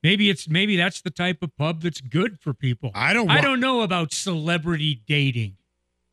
[0.03, 2.91] Maybe it's maybe that's the type of pub that's good for people.
[2.95, 5.57] I don't I don't know about celebrity dating.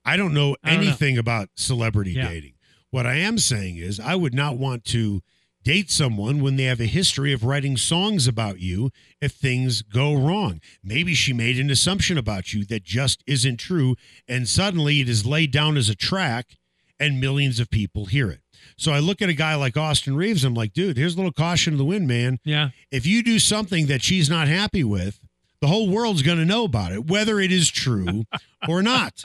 [0.05, 0.87] I don't know I don't know.
[0.89, 2.29] anything about celebrity Yeah.
[2.29, 2.55] dating.
[2.91, 5.23] What I am saying is, I would not want to
[5.69, 10.15] date someone when they have a history of writing songs about you if things go
[10.15, 10.63] wrong.
[10.83, 13.95] Maybe she made an assumption about you that just isn't true,
[14.27, 16.57] and suddenly it is laid down as a track,
[16.99, 18.41] and millions of people hear it.
[18.79, 21.33] So I look at a guy like Austin Reaves, I'm like, dude, here's a little
[21.33, 22.39] caution to the wind, man.
[22.47, 22.71] Yeah.
[22.91, 25.21] If you do something that she's not happy with,
[25.61, 28.25] the whole world's going to know about it, whether it is true
[28.69, 29.23] or not.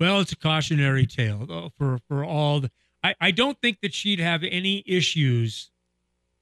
[0.00, 2.60] Well, it's a cautionary tale for for all.
[2.60, 2.70] The,
[3.06, 5.70] I I don't think that she'd have any issues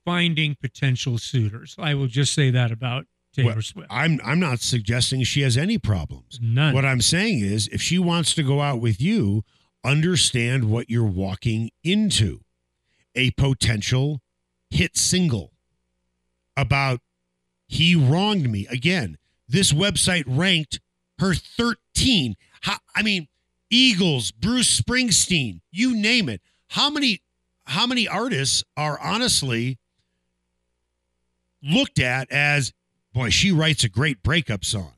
[0.04, 1.74] finding potential suitors.
[1.78, 3.88] I will just say that about Taylor Well, Swift.
[3.90, 6.38] I'm I'm not suggesting she has any problems.
[6.42, 6.74] None.
[6.74, 9.44] What I'm saying is if she wants to go out with you,
[9.84, 12.40] understand what you're walking into.
[13.16, 14.20] A potential
[14.70, 15.52] hit single
[16.56, 17.00] about
[17.66, 18.66] he wronged me.
[18.68, 20.80] Again, this website ranked
[21.18, 22.34] her 13.
[22.62, 23.28] How, I mean,
[23.70, 26.40] Eagles, Bruce Springsteen, you name it.
[26.74, 27.22] How many
[27.66, 29.78] how many artists are honestly
[31.62, 32.72] looked at as
[33.12, 34.94] boy, she writes a great breakup song.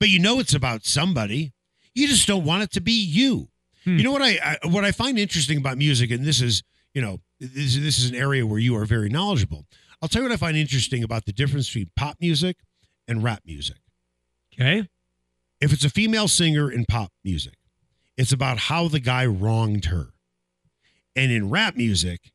[0.00, 1.52] But you know it's about somebody.
[1.94, 3.48] You just don't want it to be you.
[3.84, 3.98] Hmm.
[3.98, 6.62] You know what I, I what I find interesting about music, and this is
[6.94, 9.66] you know this, this is an area where you are very knowledgeable.
[10.00, 12.56] I'll tell you what I find interesting about the difference between pop music
[13.06, 13.76] and rap music.
[14.54, 14.88] okay.
[15.60, 17.54] If it's a female singer in pop music,
[18.16, 20.14] it's about how the guy wronged her.
[21.16, 22.32] And in rap music,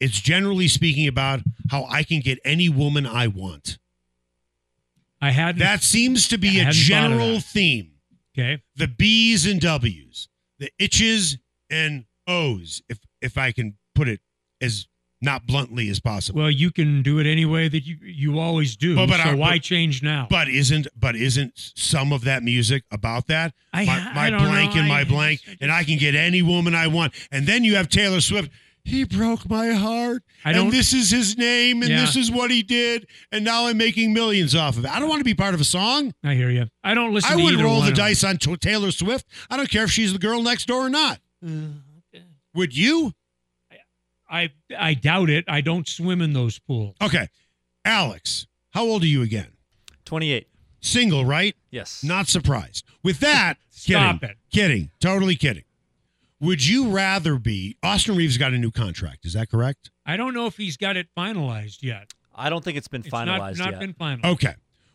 [0.00, 1.40] it's generally speaking about
[1.70, 3.78] how I can get any woman I want.
[5.20, 5.58] I hadn't.
[5.58, 7.92] That seems to be I a hadn't thought of general theme.
[8.36, 8.62] okay.
[8.76, 11.38] The B's and W's, the itches
[11.70, 14.20] and O's, if if I can put it
[14.60, 14.86] as
[15.20, 16.40] not bluntly as possible.
[16.42, 18.94] Well, you can do it any way that you you always do.
[18.94, 20.26] But- but so I- why but- change now?
[20.30, 23.52] but isn't but isn't some of that music about that?
[23.72, 24.80] I- my I my don't blank know.
[24.80, 27.14] and my I- blank, I and I can get any woman I want.
[27.32, 28.50] And then you have Taylor Swift.
[28.84, 30.22] He broke my heart.
[30.46, 32.00] I don't- and this is his name, and Yeah.
[32.00, 34.90] this is what he did, and now I'm making millions off of it.
[34.90, 36.14] I don't want to be part of a song.
[36.24, 36.68] I hear you.
[36.82, 37.30] I don't listen.
[37.30, 39.26] I to wouldn't either roll one the dice on t- Taylor Swift.
[39.50, 41.20] I don't care if she's the girl next door or not.
[41.44, 41.50] Uh,
[42.54, 43.12] would you?
[44.28, 45.44] I I doubt it.
[45.48, 46.96] I don't swim in those pools.
[47.02, 47.28] Okay.
[47.84, 49.52] Alex, how old are you again?
[50.04, 50.48] 28.
[50.80, 51.54] Single, right?
[51.70, 52.04] Yes.
[52.04, 52.84] Not surprised.
[53.02, 54.36] With that, Stop kidding, it.
[54.52, 54.90] Kidding.
[55.00, 55.64] Totally kidding.
[56.40, 59.90] Would you rather be Austin Reaves got a new contract, is that correct?
[60.06, 62.12] I don't know if he's got it finalized yet.
[62.34, 63.80] I don't think it's been It's finalized not, not yet.
[63.80, 64.24] been finalized.
[64.34, 64.54] Okay.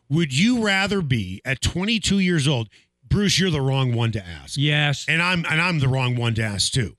[0.09, 2.69] Would you rather be at 22 years old?
[3.05, 4.55] Bruce, you're the wrong one to ask.
[4.57, 5.05] Yes.
[5.09, 6.95] And I'm and I'm the wrong one to ask too.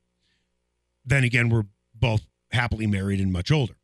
[1.06, 1.64] Then again, we're
[2.04, 3.76] both happily married and much older.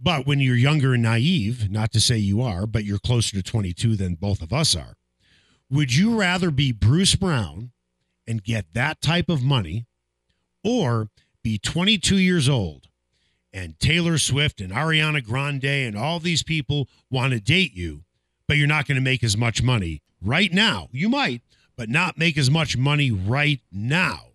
[0.00, 3.42] But when you're younger and naive, not to say you are, but you're closer to
[3.42, 4.94] 22 than both of us are,
[5.70, 7.70] would you rather be Bruce Brown
[8.26, 9.86] and get that type of money
[10.64, 11.10] or
[11.44, 12.88] be 22 years old
[13.52, 18.02] and Taylor Swift and Ariana Grande and all these people want to date you,
[18.48, 20.88] but you're not going to make as much money right now?
[20.90, 21.42] You might,
[21.76, 24.32] but not make as much money right now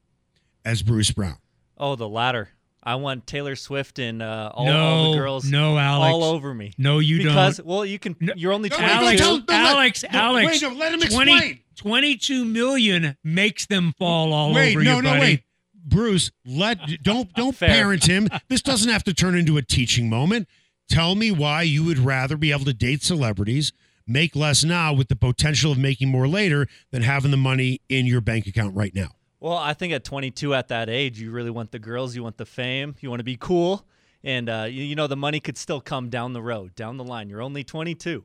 [0.64, 1.40] as Bruce Brown.
[1.78, 2.52] Oh, the latter.
[2.88, 6.54] I want Taylor Swift and uh, all, no, all the girls no, Alex, all over
[6.54, 6.72] me.
[6.78, 7.36] No, you because, don't.
[7.36, 8.16] Because well, you can.
[8.22, 8.96] No, you're only no, 22.
[8.96, 10.48] Alex, Don't- don't Alex, no, Alex.
[10.48, 11.60] wait, no, let him 20 explain.
[11.76, 15.20] 22 million makes them fall all wait, over no, you, no, buddy.
[15.20, 15.44] wait.
[15.76, 17.68] Bruce, let don't don't Fair.
[17.68, 18.30] parent him.
[18.48, 20.48] This doesn't have to turn into a teaching moment.
[20.88, 23.74] Tell me why you would rather be able to date celebrities,
[24.08, 28.06] make less now with the potential of making more later than having the money in
[28.06, 29.17] your bank account right now.
[29.40, 32.38] Well, I think at 22, at that age, you really want the girls, you want
[32.38, 33.86] the fame, you want to be cool,
[34.24, 37.04] and uh, you, you know the money could still come down the road, down the
[37.04, 37.30] line.
[37.30, 38.24] You're only 22.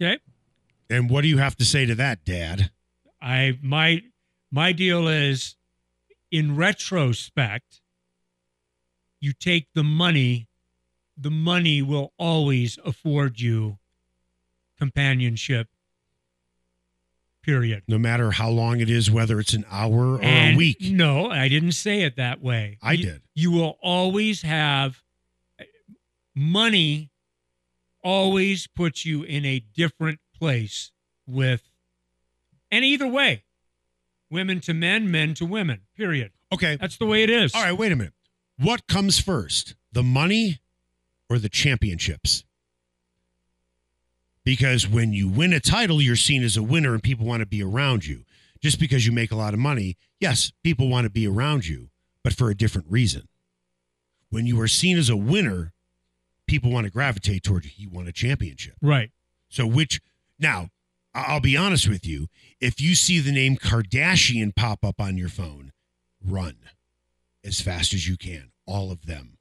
[0.00, 0.18] Okay.
[0.90, 2.70] And what do you have to say to that, Dad?
[3.20, 4.02] I my
[4.50, 5.56] my deal is
[6.30, 7.80] in retrospect
[9.20, 10.48] you take the money
[11.16, 13.78] the money will always afford you
[14.78, 15.68] companionship
[17.44, 20.78] period No matter how long it is, whether it's an hour or and a week.
[20.80, 23.22] no i didn't say it that way I You- did.
[23.34, 25.02] you will always have
[26.34, 27.10] money
[28.02, 30.90] always puts you in a different place
[31.26, 31.62] with
[32.70, 33.44] and either way
[34.30, 36.76] women to men men to women period Okay.
[36.80, 38.12] that's the way it is All right, wait a minute.
[38.58, 40.60] What comes first, the money
[41.28, 42.44] or the championships?
[44.44, 47.46] Because when you win a title, you're seen as a winner and people want to
[47.46, 48.24] be around you.
[48.60, 51.88] Just because you make a lot of money, yes, people want to be around you,
[52.22, 53.28] but for a different reason.
[54.30, 55.72] When you are seen as a winner,
[56.46, 57.70] people want to gravitate toward you.
[57.76, 58.74] You won a championship.
[58.80, 59.10] right
[59.48, 60.00] So, which
[60.38, 60.68] now,
[61.14, 62.28] I'll be honest with you,
[62.60, 65.72] if you see the name Kardashian pop up on your phone,
[66.24, 66.56] run
[67.44, 68.50] as fast as you can.
[68.66, 69.38] All of them.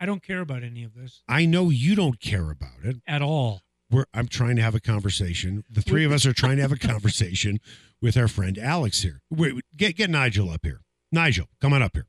[0.00, 2.96] I don't care about any of this I know you don't care about it.
[3.06, 5.64] at all We're, I'm trying to have a conversation.
[5.70, 7.60] The three of us are trying to have a conversation
[8.02, 9.20] with our friend Alex here.
[9.30, 10.80] Wait, wait, get get Nigel up here.
[11.12, 12.06] Nigel, come on up here.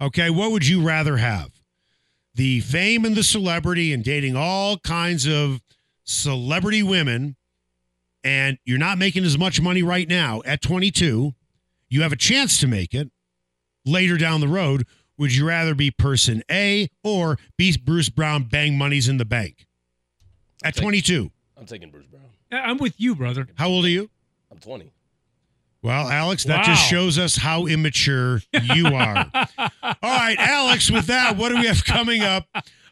[0.00, 1.50] Okay, what would you rather have?
[2.34, 5.62] The fame and the celebrity and dating all kinds of
[6.04, 7.36] celebrity women,
[8.22, 11.32] and you're not making as much money right now at 22.
[11.88, 13.10] You have a chance to make it
[13.86, 14.86] later down the road.
[15.18, 19.66] Would you rather be person A or be Bruce Brown bang money's in the bank?
[20.64, 21.30] At Take- 22.
[21.56, 22.22] I'm taking Bruce Brown.
[22.52, 24.08] I- i'm with you brother How old are you?
[24.52, 24.92] I'm 20.
[25.82, 28.40] Well, Alex, that just shows us how immature
[28.74, 29.30] you are.
[29.36, 32.46] All right, Alex, with that, what do we have coming up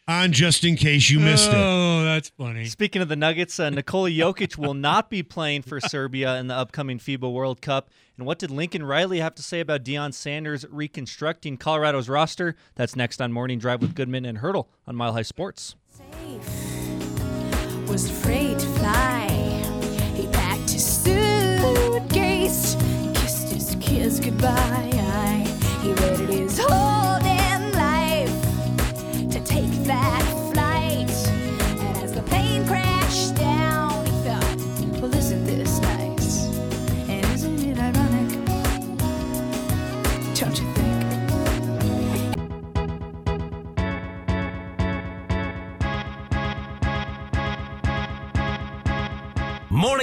[0.07, 1.55] on just in case you missed it?
[1.55, 5.79] oh that's funny Speaking of the Nuggets, uh, Nikola Jokic will not be playing for
[5.81, 7.89] Serbia in the upcoming FIBA World Cup.
[8.17, 12.55] And what did Lincoln Riley have to say about Deion Sanders reconstructing Colorado's roster?
[12.75, 15.75] That's next on Morning Drive with Goodman and Hurdle on Mile High Sports.
[17.87, 19.27] was afraid to fly.
[20.15, 22.75] He packed his suitcase,
[23.15, 25.43] kissed his kids goodbye.
[25.81, 26.94] He waited his whole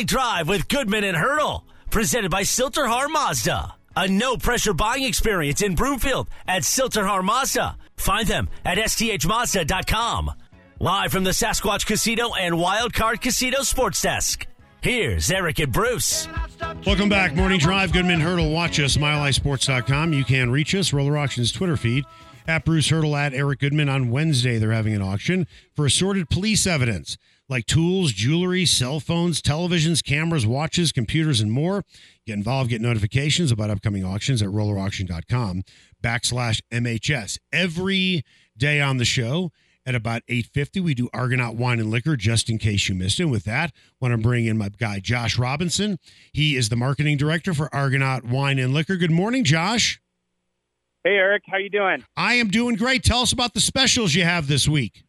[0.02, 1.64] Morning Drive with Goodman and Hurdle.
[1.90, 3.76] Presented by Sill-TerHar Mazda.
[3.94, 7.76] A no pressure buying experience in Broomfield at Sill-TerHar Mazda.
[7.96, 10.32] Find them at sthmazda.com.
[10.80, 14.44] Live from the Sasquatch Casino and Wild Card Casino Sports Desk.
[14.80, 16.26] Here's Eric and Bruce.
[16.84, 17.36] Welcome back.
[17.36, 18.50] Morning Drive, Goodman Hurdle.
[18.50, 20.12] Watch us, milehighsports.com.
[20.12, 22.04] You can reach us, Roller Auctions Twitter feed,
[22.48, 23.88] at Bruce Hurdle, at Eric Goodman.
[23.88, 27.16] On Wednesday, they're having an auction for assorted police evidence
[27.52, 31.84] like tools, jewelry, cell phones, televisions, cameras, watches, computers, and more.
[32.26, 35.62] Get involved, get notifications about upcoming auctions at rollerauction.com
[36.02, 37.38] backslash MHS.
[37.52, 38.24] Every
[38.56, 39.52] day on the show,
[39.84, 43.24] at about 8.50 we do argonaut wine and liquor just in case you missed it
[43.24, 45.98] with that want to bring in my guy josh robinson
[46.32, 50.00] he is the marketing director for argonaut wine and liquor good morning josh
[51.02, 52.04] Hey Eric, how you doing?
[52.16, 55.02] i am doing great tell us about the specials you have this week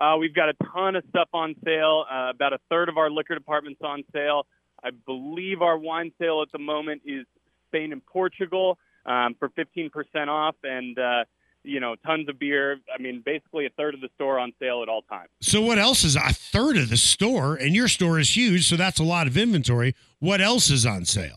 [0.00, 2.04] Uh, we've got a ton of stuff on sale.
[2.10, 4.46] Uh, about a third of our liquor department's on sale.
[4.82, 7.26] I believe our wine sale at the moment is
[7.68, 9.90] Spain and Portugal um, for 15%
[10.28, 11.24] off, and uh,
[11.62, 12.78] you know, tons of beer.
[12.98, 15.28] I mean, basically a third of the store on sale at all times.
[15.42, 18.76] so what else is a third of the store and your store is huge so
[18.76, 21.36] that's a lot of inventory what else is on sale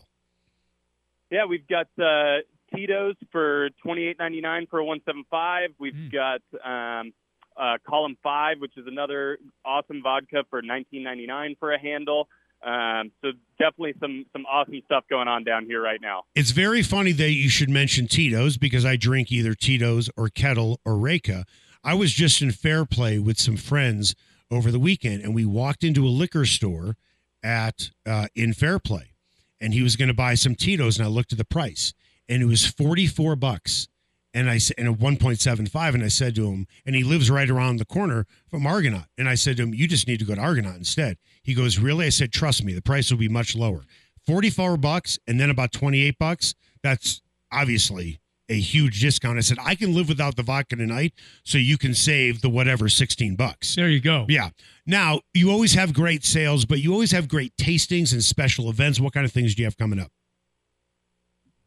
[1.30, 2.38] Yeah, we've got uh,
[2.74, 5.70] Tito's for 28.99 for a 175.
[5.78, 6.12] We've Mm.
[6.12, 7.12] got um,
[7.56, 12.28] uh, Column Five, which is another awesome vodka for 19.99 for a handle.
[12.64, 16.22] Um, so definitely some some awesome stuff going on down here right now.
[16.34, 20.80] It's very funny that you should mention Tito's because I drink either Tito's or Ketel
[20.84, 21.44] or Reyka.
[21.82, 24.14] I was just in Fairplay with some friends
[24.50, 26.96] over the weekend, and we walked into a liquor store
[27.42, 29.12] at uh, in Fairplay,
[29.60, 31.92] and he was going to buy some Tito's, and I looked at the price,
[32.30, 33.88] and it was forty four bucks.
[34.34, 35.94] And I said, and a 1.75.
[35.94, 39.06] And I said to him, and he lives right around the corner from Argonaut.
[39.16, 41.16] And I said to him, you just need to go to Argonaut instead.
[41.42, 42.06] He goes, really?
[42.06, 43.84] I said, trust me, the price will be much lower.
[44.26, 46.54] 44 bucks and then about 28 bucks.
[46.82, 47.22] That's
[47.52, 49.38] obviously a huge discount.
[49.38, 51.14] I said, I can live without the vodka tonight,
[51.44, 53.74] so you can save the whatever 16 bucks.
[53.74, 54.26] There you go.
[54.28, 54.50] Yeah.
[54.86, 59.00] Now, you always have great sales, but you always have great tastings and special events.
[59.00, 60.10] What kind of things do you have coming up?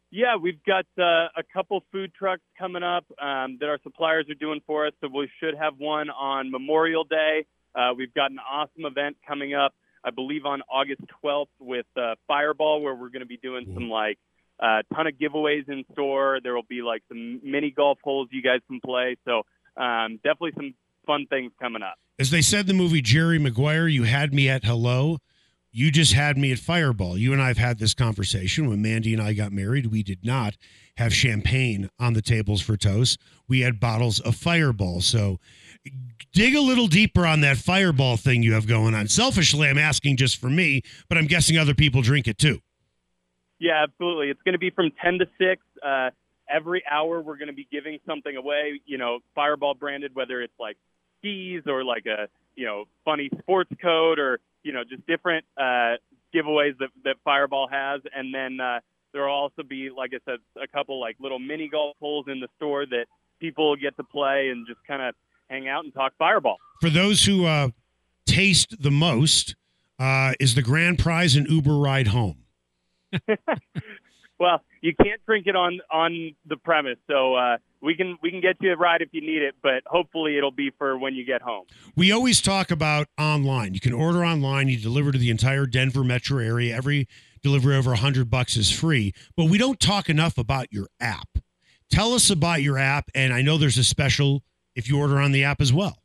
[0.10, 4.36] Yeah, we've got uh, a couple food trucks coming up um, that our suppliers are
[4.36, 4.94] doing for us.
[5.02, 7.46] So we should have one on Memorial Day.
[7.76, 12.16] Uh, we've got an awesome event coming up, I believe, on August 12th with uh,
[12.26, 14.18] Fireball, where we're going to be doing some like
[14.60, 16.40] a ton of giveaways in store.
[16.42, 19.18] There will be like some mini golf holes you guys can play.
[19.26, 19.44] So
[19.76, 20.74] um, definitely some
[21.06, 21.96] fun things coming up.
[22.18, 25.20] As they said in the movie Jerry Maguire, you had me at hello.
[25.78, 27.20] You just had me at Fireball.
[27.20, 28.68] You and I have had this conversation.
[28.68, 30.58] When Mandy and I got married, we did not
[30.98, 33.20] have champagne on the tables for toast.
[33.48, 35.02] We had bottles of Fireball.
[35.02, 35.40] So
[36.34, 39.08] dig a little deeper on that Fireball thing you have going on.
[39.08, 42.60] Selfishly, I'm asking just for me, but I'm guessing other people drink it too.
[43.60, 44.32] Yeah, absolutely.
[44.32, 45.62] It's going to be from 10 to 6.
[45.86, 46.10] Uh,
[46.50, 50.60] every hour, we're going to be giving something away, you know, Fireball branded, whether it's
[50.60, 50.78] like
[51.20, 55.96] skis or like a, you know, funny sports code or, you know, just different uh,
[56.36, 58.02] giveaways that, that Fireball has.
[58.14, 58.82] And then uh,
[59.14, 62.42] there will also be, like I said, a couple like little mini golf holes in
[62.42, 63.06] the store that
[63.40, 65.16] people get to play and just kind of
[65.50, 66.58] hang out and talk Fireball.
[66.82, 67.70] For those who uh,
[68.26, 69.56] taste the most,
[69.98, 72.44] uh, is the grand prize an Uber ride home?
[74.40, 78.42] well, you can't drink it on on the premise, so uh, we can we can
[78.42, 81.26] get you a ride if you need it, but hopefully it'll be for when you
[81.26, 81.66] get home.
[81.96, 83.74] We always talk about online.
[83.74, 84.68] You can order online.
[84.68, 86.76] You deliver to the entire Denver metro area.
[86.76, 87.08] Every
[87.42, 89.14] delivery over a hundred bucks is free.
[89.36, 91.40] But we don't talk enough about your app.
[91.90, 94.44] Tell us about your app, and I know there's a special
[94.76, 95.98] if you order on the app as well.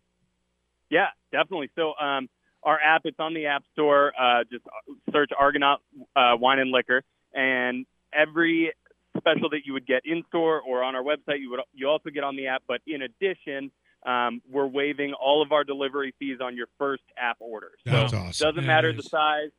[0.91, 1.71] Yeah, definitely.
[1.75, 2.29] So um,
[2.63, 4.13] our app, it's on the App Store.
[4.19, 4.65] Uh, just
[5.13, 5.81] search Argonaut
[6.15, 7.03] uh, Wine and Liquor,
[7.35, 8.73] and every
[9.17, 12.11] special that you would get in store or on our website, you would you also
[12.11, 12.63] get on the app.
[12.67, 13.71] But in addition,
[14.05, 17.71] um, we're waiving all of our delivery fees on your first app order.
[17.85, 18.49] That's awesome.
[18.49, 19.51] doesn't matter the size,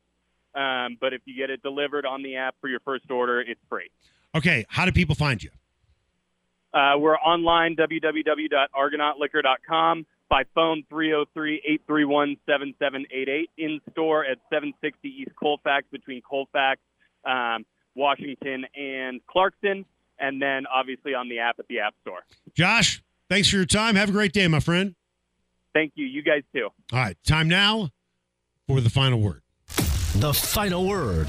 [0.54, 3.60] um, but if you get it delivered on the app for your first order, it's
[3.68, 3.90] free.
[4.34, 5.50] Okay, how do people find you?
[6.72, 10.06] Uh, we're online, www.argonautliquor.com.
[10.28, 13.48] By phone, 303-831-7788.
[13.58, 16.80] In store at 760 East Colfax between Colfax,
[17.24, 19.84] um, Washington, and Clarkson.
[20.18, 22.20] And then obviously on the app at the App Store.
[22.54, 23.96] Josh, thanks for your time.
[23.96, 24.94] Have a great day, my friend.
[25.72, 26.06] Thank you.
[26.06, 26.68] You guys too.
[26.92, 27.90] All right, time now
[28.68, 29.42] for the final word.
[30.16, 31.26] The final word.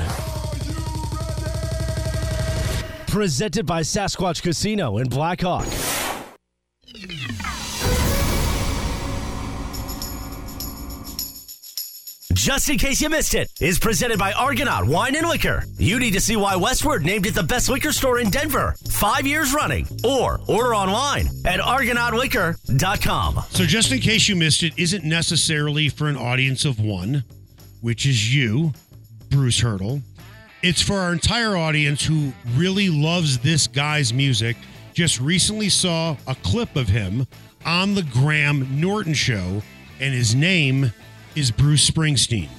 [3.08, 5.66] Presented by Sasquatch Casino in Blackhawk.
[12.36, 15.64] Just in case you missed it, is presented by Argonaut Wine and Liquor.
[15.78, 19.26] You need to see why Westword named it the best liquor store in Denver, five
[19.26, 23.40] years running, or order online at argonautliquor.com.
[23.52, 27.24] So, just in case you missed it, isn't necessarily for an audience of one,
[27.80, 28.74] which is you,
[29.30, 30.02] Bruce Hurdle.
[30.62, 34.58] It's for our entire audience who really loves this guy's music.
[34.94, 37.28] Just recently saw a clip of him
[37.66, 39.62] on the Graham Norton show,
[40.02, 40.92] and his name
[41.36, 42.50] is Bruce Springsteen.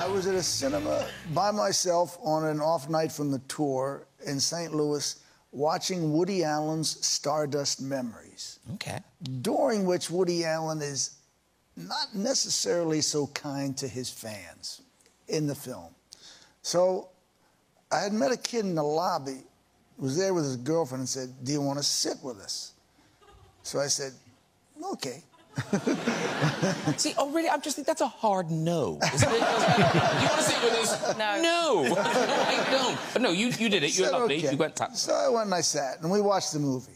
[0.00, 4.38] I was at a cinema by myself on an off night from the tour in
[4.38, 4.72] St.
[4.72, 5.20] Louis
[5.50, 8.60] watching Woody Allen's Stardust Memories.
[8.74, 9.00] Okay.
[9.42, 11.16] During which Woody Allen is
[11.76, 14.82] not necessarily so kind to his fans
[15.26, 15.92] in the film.
[16.62, 17.08] So
[17.90, 19.42] I had met a kid in the lobby
[19.98, 22.72] was there with his girlfriend and said, Do you want to sit with us?
[23.64, 24.12] So I said,
[24.92, 25.24] Okay.
[26.96, 27.48] See, oh really?
[27.48, 28.98] I'm just think that's a hard no.
[29.14, 31.18] Isn't you want to sit with us?
[31.18, 31.40] No.
[31.42, 31.94] No.
[31.98, 32.98] I don't.
[33.12, 33.96] But no, you, you did it.
[33.98, 34.38] You're said, lovely.
[34.38, 34.94] "Okay." You went top.
[34.94, 36.92] So I went and I sat and we watched the movie.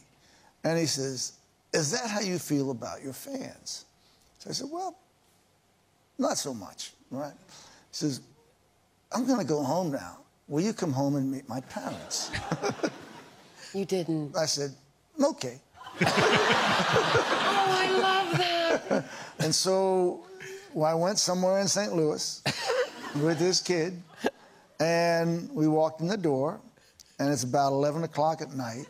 [0.65, 1.33] And he says,
[1.73, 3.85] Is that how you feel about your fans?
[4.39, 4.97] So I said, Well,
[6.19, 7.33] not so much, right?
[7.33, 8.21] He says,
[9.13, 10.19] I'm going to go home now.
[10.49, 12.31] Will you come home and meet my parents?
[13.75, 14.37] You didn't.
[14.37, 14.71] I said,
[15.23, 15.59] Okay.
[17.63, 19.05] Oh, I love that.
[19.39, 20.25] And so
[20.75, 21.95] well, I went somewhere in St.
[21.95, 22.43] Louis
[23.17, 24.01] with this kid,
[24.81, 26.61] and we walked in the door,
[27.19, 28.87] and it's about 11 o'clock at night,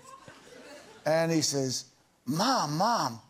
[1.07, 1.87] and he says,
[2.27, 3.20] Mom, Mom,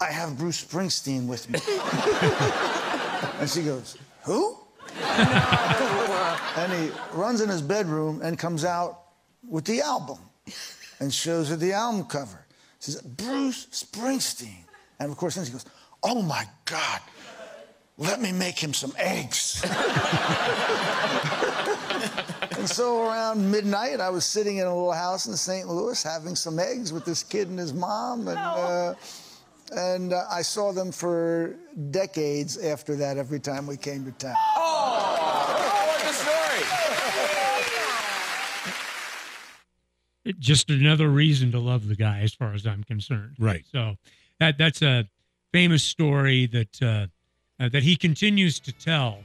[0.00, 1.58] I have Bruce Springsteen with me.
[3.40, 4.58] and she goes, Who?
[5.02, 9.00] and he runs in his bedroom and comes out
[9.48, 10.18] with the album
[11.00, 12.44] and shows her the album cover.
[12.84, 14.66] Says, Bruce Springsteen.
[15.00, 15.64] And of course, then she goes,
[16.02, 17.00] Oh my God,
[17.96, 19.62] let me make him some eggs.
[22.58, 25.66] and so around midnight, I was sitting in a little house in St.
[25.66, 28.28] Louis having some eggs with this kid and his mom.
[28.28, 28.94] And, uh,
[29.74, 31.56] and uh, I saw them for
[31.90, 34.34] decades after that every time we came to town.
[34.58, 36.94] Oh, what a story.
[40.24, 43.36] It- just another reason to love the guy, as far as I'm concerned.
[43.38, 43.64] Right.
[43.70, 43.96] So
[44.40, 45.08] that that's a
[45.52, 47.06] famous story that uh,
[47.62, 49.18] uh, that he continues to tell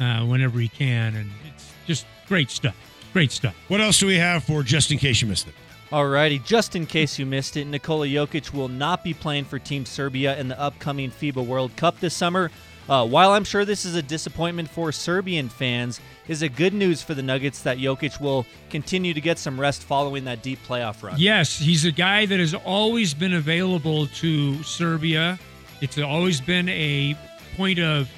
[0.00, 2.76] uh, whenever he can, and it's just great stuff.
[3.12, 3.54] Great stuff.
[3.68, 5.54] What else do we have for just in case you missed it?
[5.90, 9.84] Alrighty, just in case you missed it, Nikola Jokic will not be playing for Team
[9.84, 12.52] Serbia in the upcoming FIBA World Cup this summer.
[12.90, 17.00] Uh, while I'm sure this is a disappointment for Serbian fans, is it good news
[17.00, 21.00] for the Nuggets that Jokic will continue to get some rest following that deep playoff
[21.00, 21.14] run?
[21.16, 25.38] Yes, he's a guy that has always been available to Serbia.
[25.80, 27.16] It's always been a
[27.56, 28.10] point of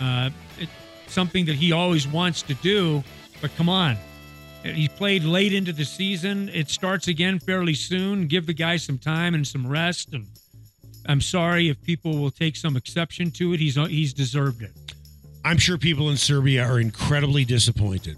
[0.00, 0.30] uh,
[1.08, 3.02] something that he always wants to do.
[3.40, 3.96] But come on,
[4.62, 6.50] he played late into the season.
[6.50, 8.28] It starts again fairly soon.
[8.28, 10.12] Give the guy some time and some rest.
[10.12, 10.28] And
[11.10, 13.58] I'm sorry if people will take some exception to it.
[13.58, 14.72] He's he's deserved it.
[15.44, 18.16] I'm sure people in Serbia are incredibly disappointed,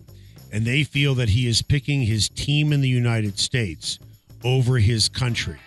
[0.52, 3.98] and they feel that he is picking his team in the United States
[4.44, 5.58] over his country.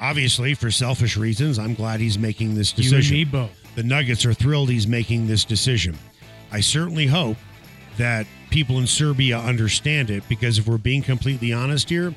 [0.00, 3.16] Obviously, for selfish reasons, I'm glad he's making this decision.
[3.16, 3.74] You and me both.
[3.76, 5.96] The Nuggets are thrilled he's making this decision.
[6.52, 7.38] I certainly hope
[7.96, 12.14] that people in Serbia understand it because if we're being completely honest here,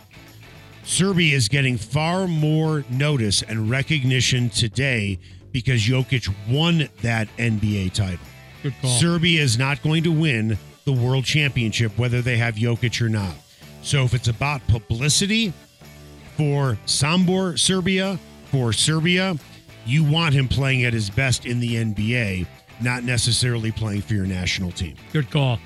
[0.87, 5.19] Serbia is getting far more notice and recognition today
[5.51, 8.25] because Jokic won that NBA title.
[8.63, 8.89] Good call.
[8.91, 13.35] Serbia is not going to win the world championship whether they have Jokic or not.
[13.81, 15.51] So if it's about publicity
[16.37, 19.35] for Sambor Serbia, for Serbia,
[19.85, 22.47] you want him playing at his best in the NBA,
[22.81, 24.95] not necessarily playing for your national team.
[25.11, 25.59] Good call.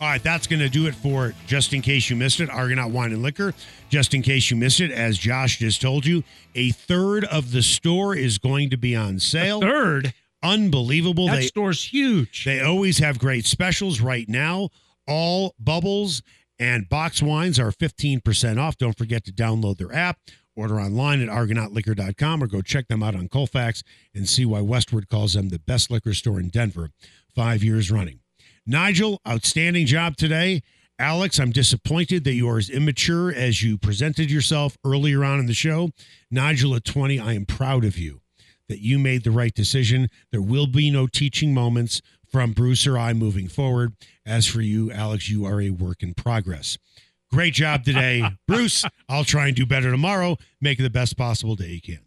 [0.00, 2.48] All right, that's going to do it for just in case you missed it.
[2.48, 3.52] Argonaut Wine and Liquor.
[3.90, 6.24] Just in case you missed it, as Josh just told you,
[6.54, 9.60] a third of the store is going to be on sale.
[9.60, 11.26] Third, Unbelievable.
[11.26, 12.46] that they store's huge.
[12.46, 14.70] they always have great specials right now.
[15.06, 16.22] All bubbles
[16.58, 18.78] and box wines are 15% off.
[18.78, 20.18] Don't forget to download their app,
[20.56, 23.82] order online at argonautliquor.com, or go check them out on Colfax
[24.14, 26.88] and see why Westword calls them the best liquor store in Denver
[27.34, 28.19] five years running.
[28.70, 30.62] Nigel, outstanding job today.
[30.96, 35.46] Alex, I'm disappointed that you are as immature as you presented yourself earlier on in
[35.46, 35.90] the show.
[36.30, 38.20] Nigel, at 20, I am proud of you
[38.68, 40.08] that you made the right decision.
[40.30, 42.00] There will be no teaching moments
[42.30, 43.94] from Bruce or I moving forward.
[44.24, 46.78] As for you, Alex, you are a work in progress.
[47.32, 48.84] Great job today, Bruce.
[49.08, 50.36] I'll try and do better tomorrow.
[50.60, 51.98] Make it the best possible day you can.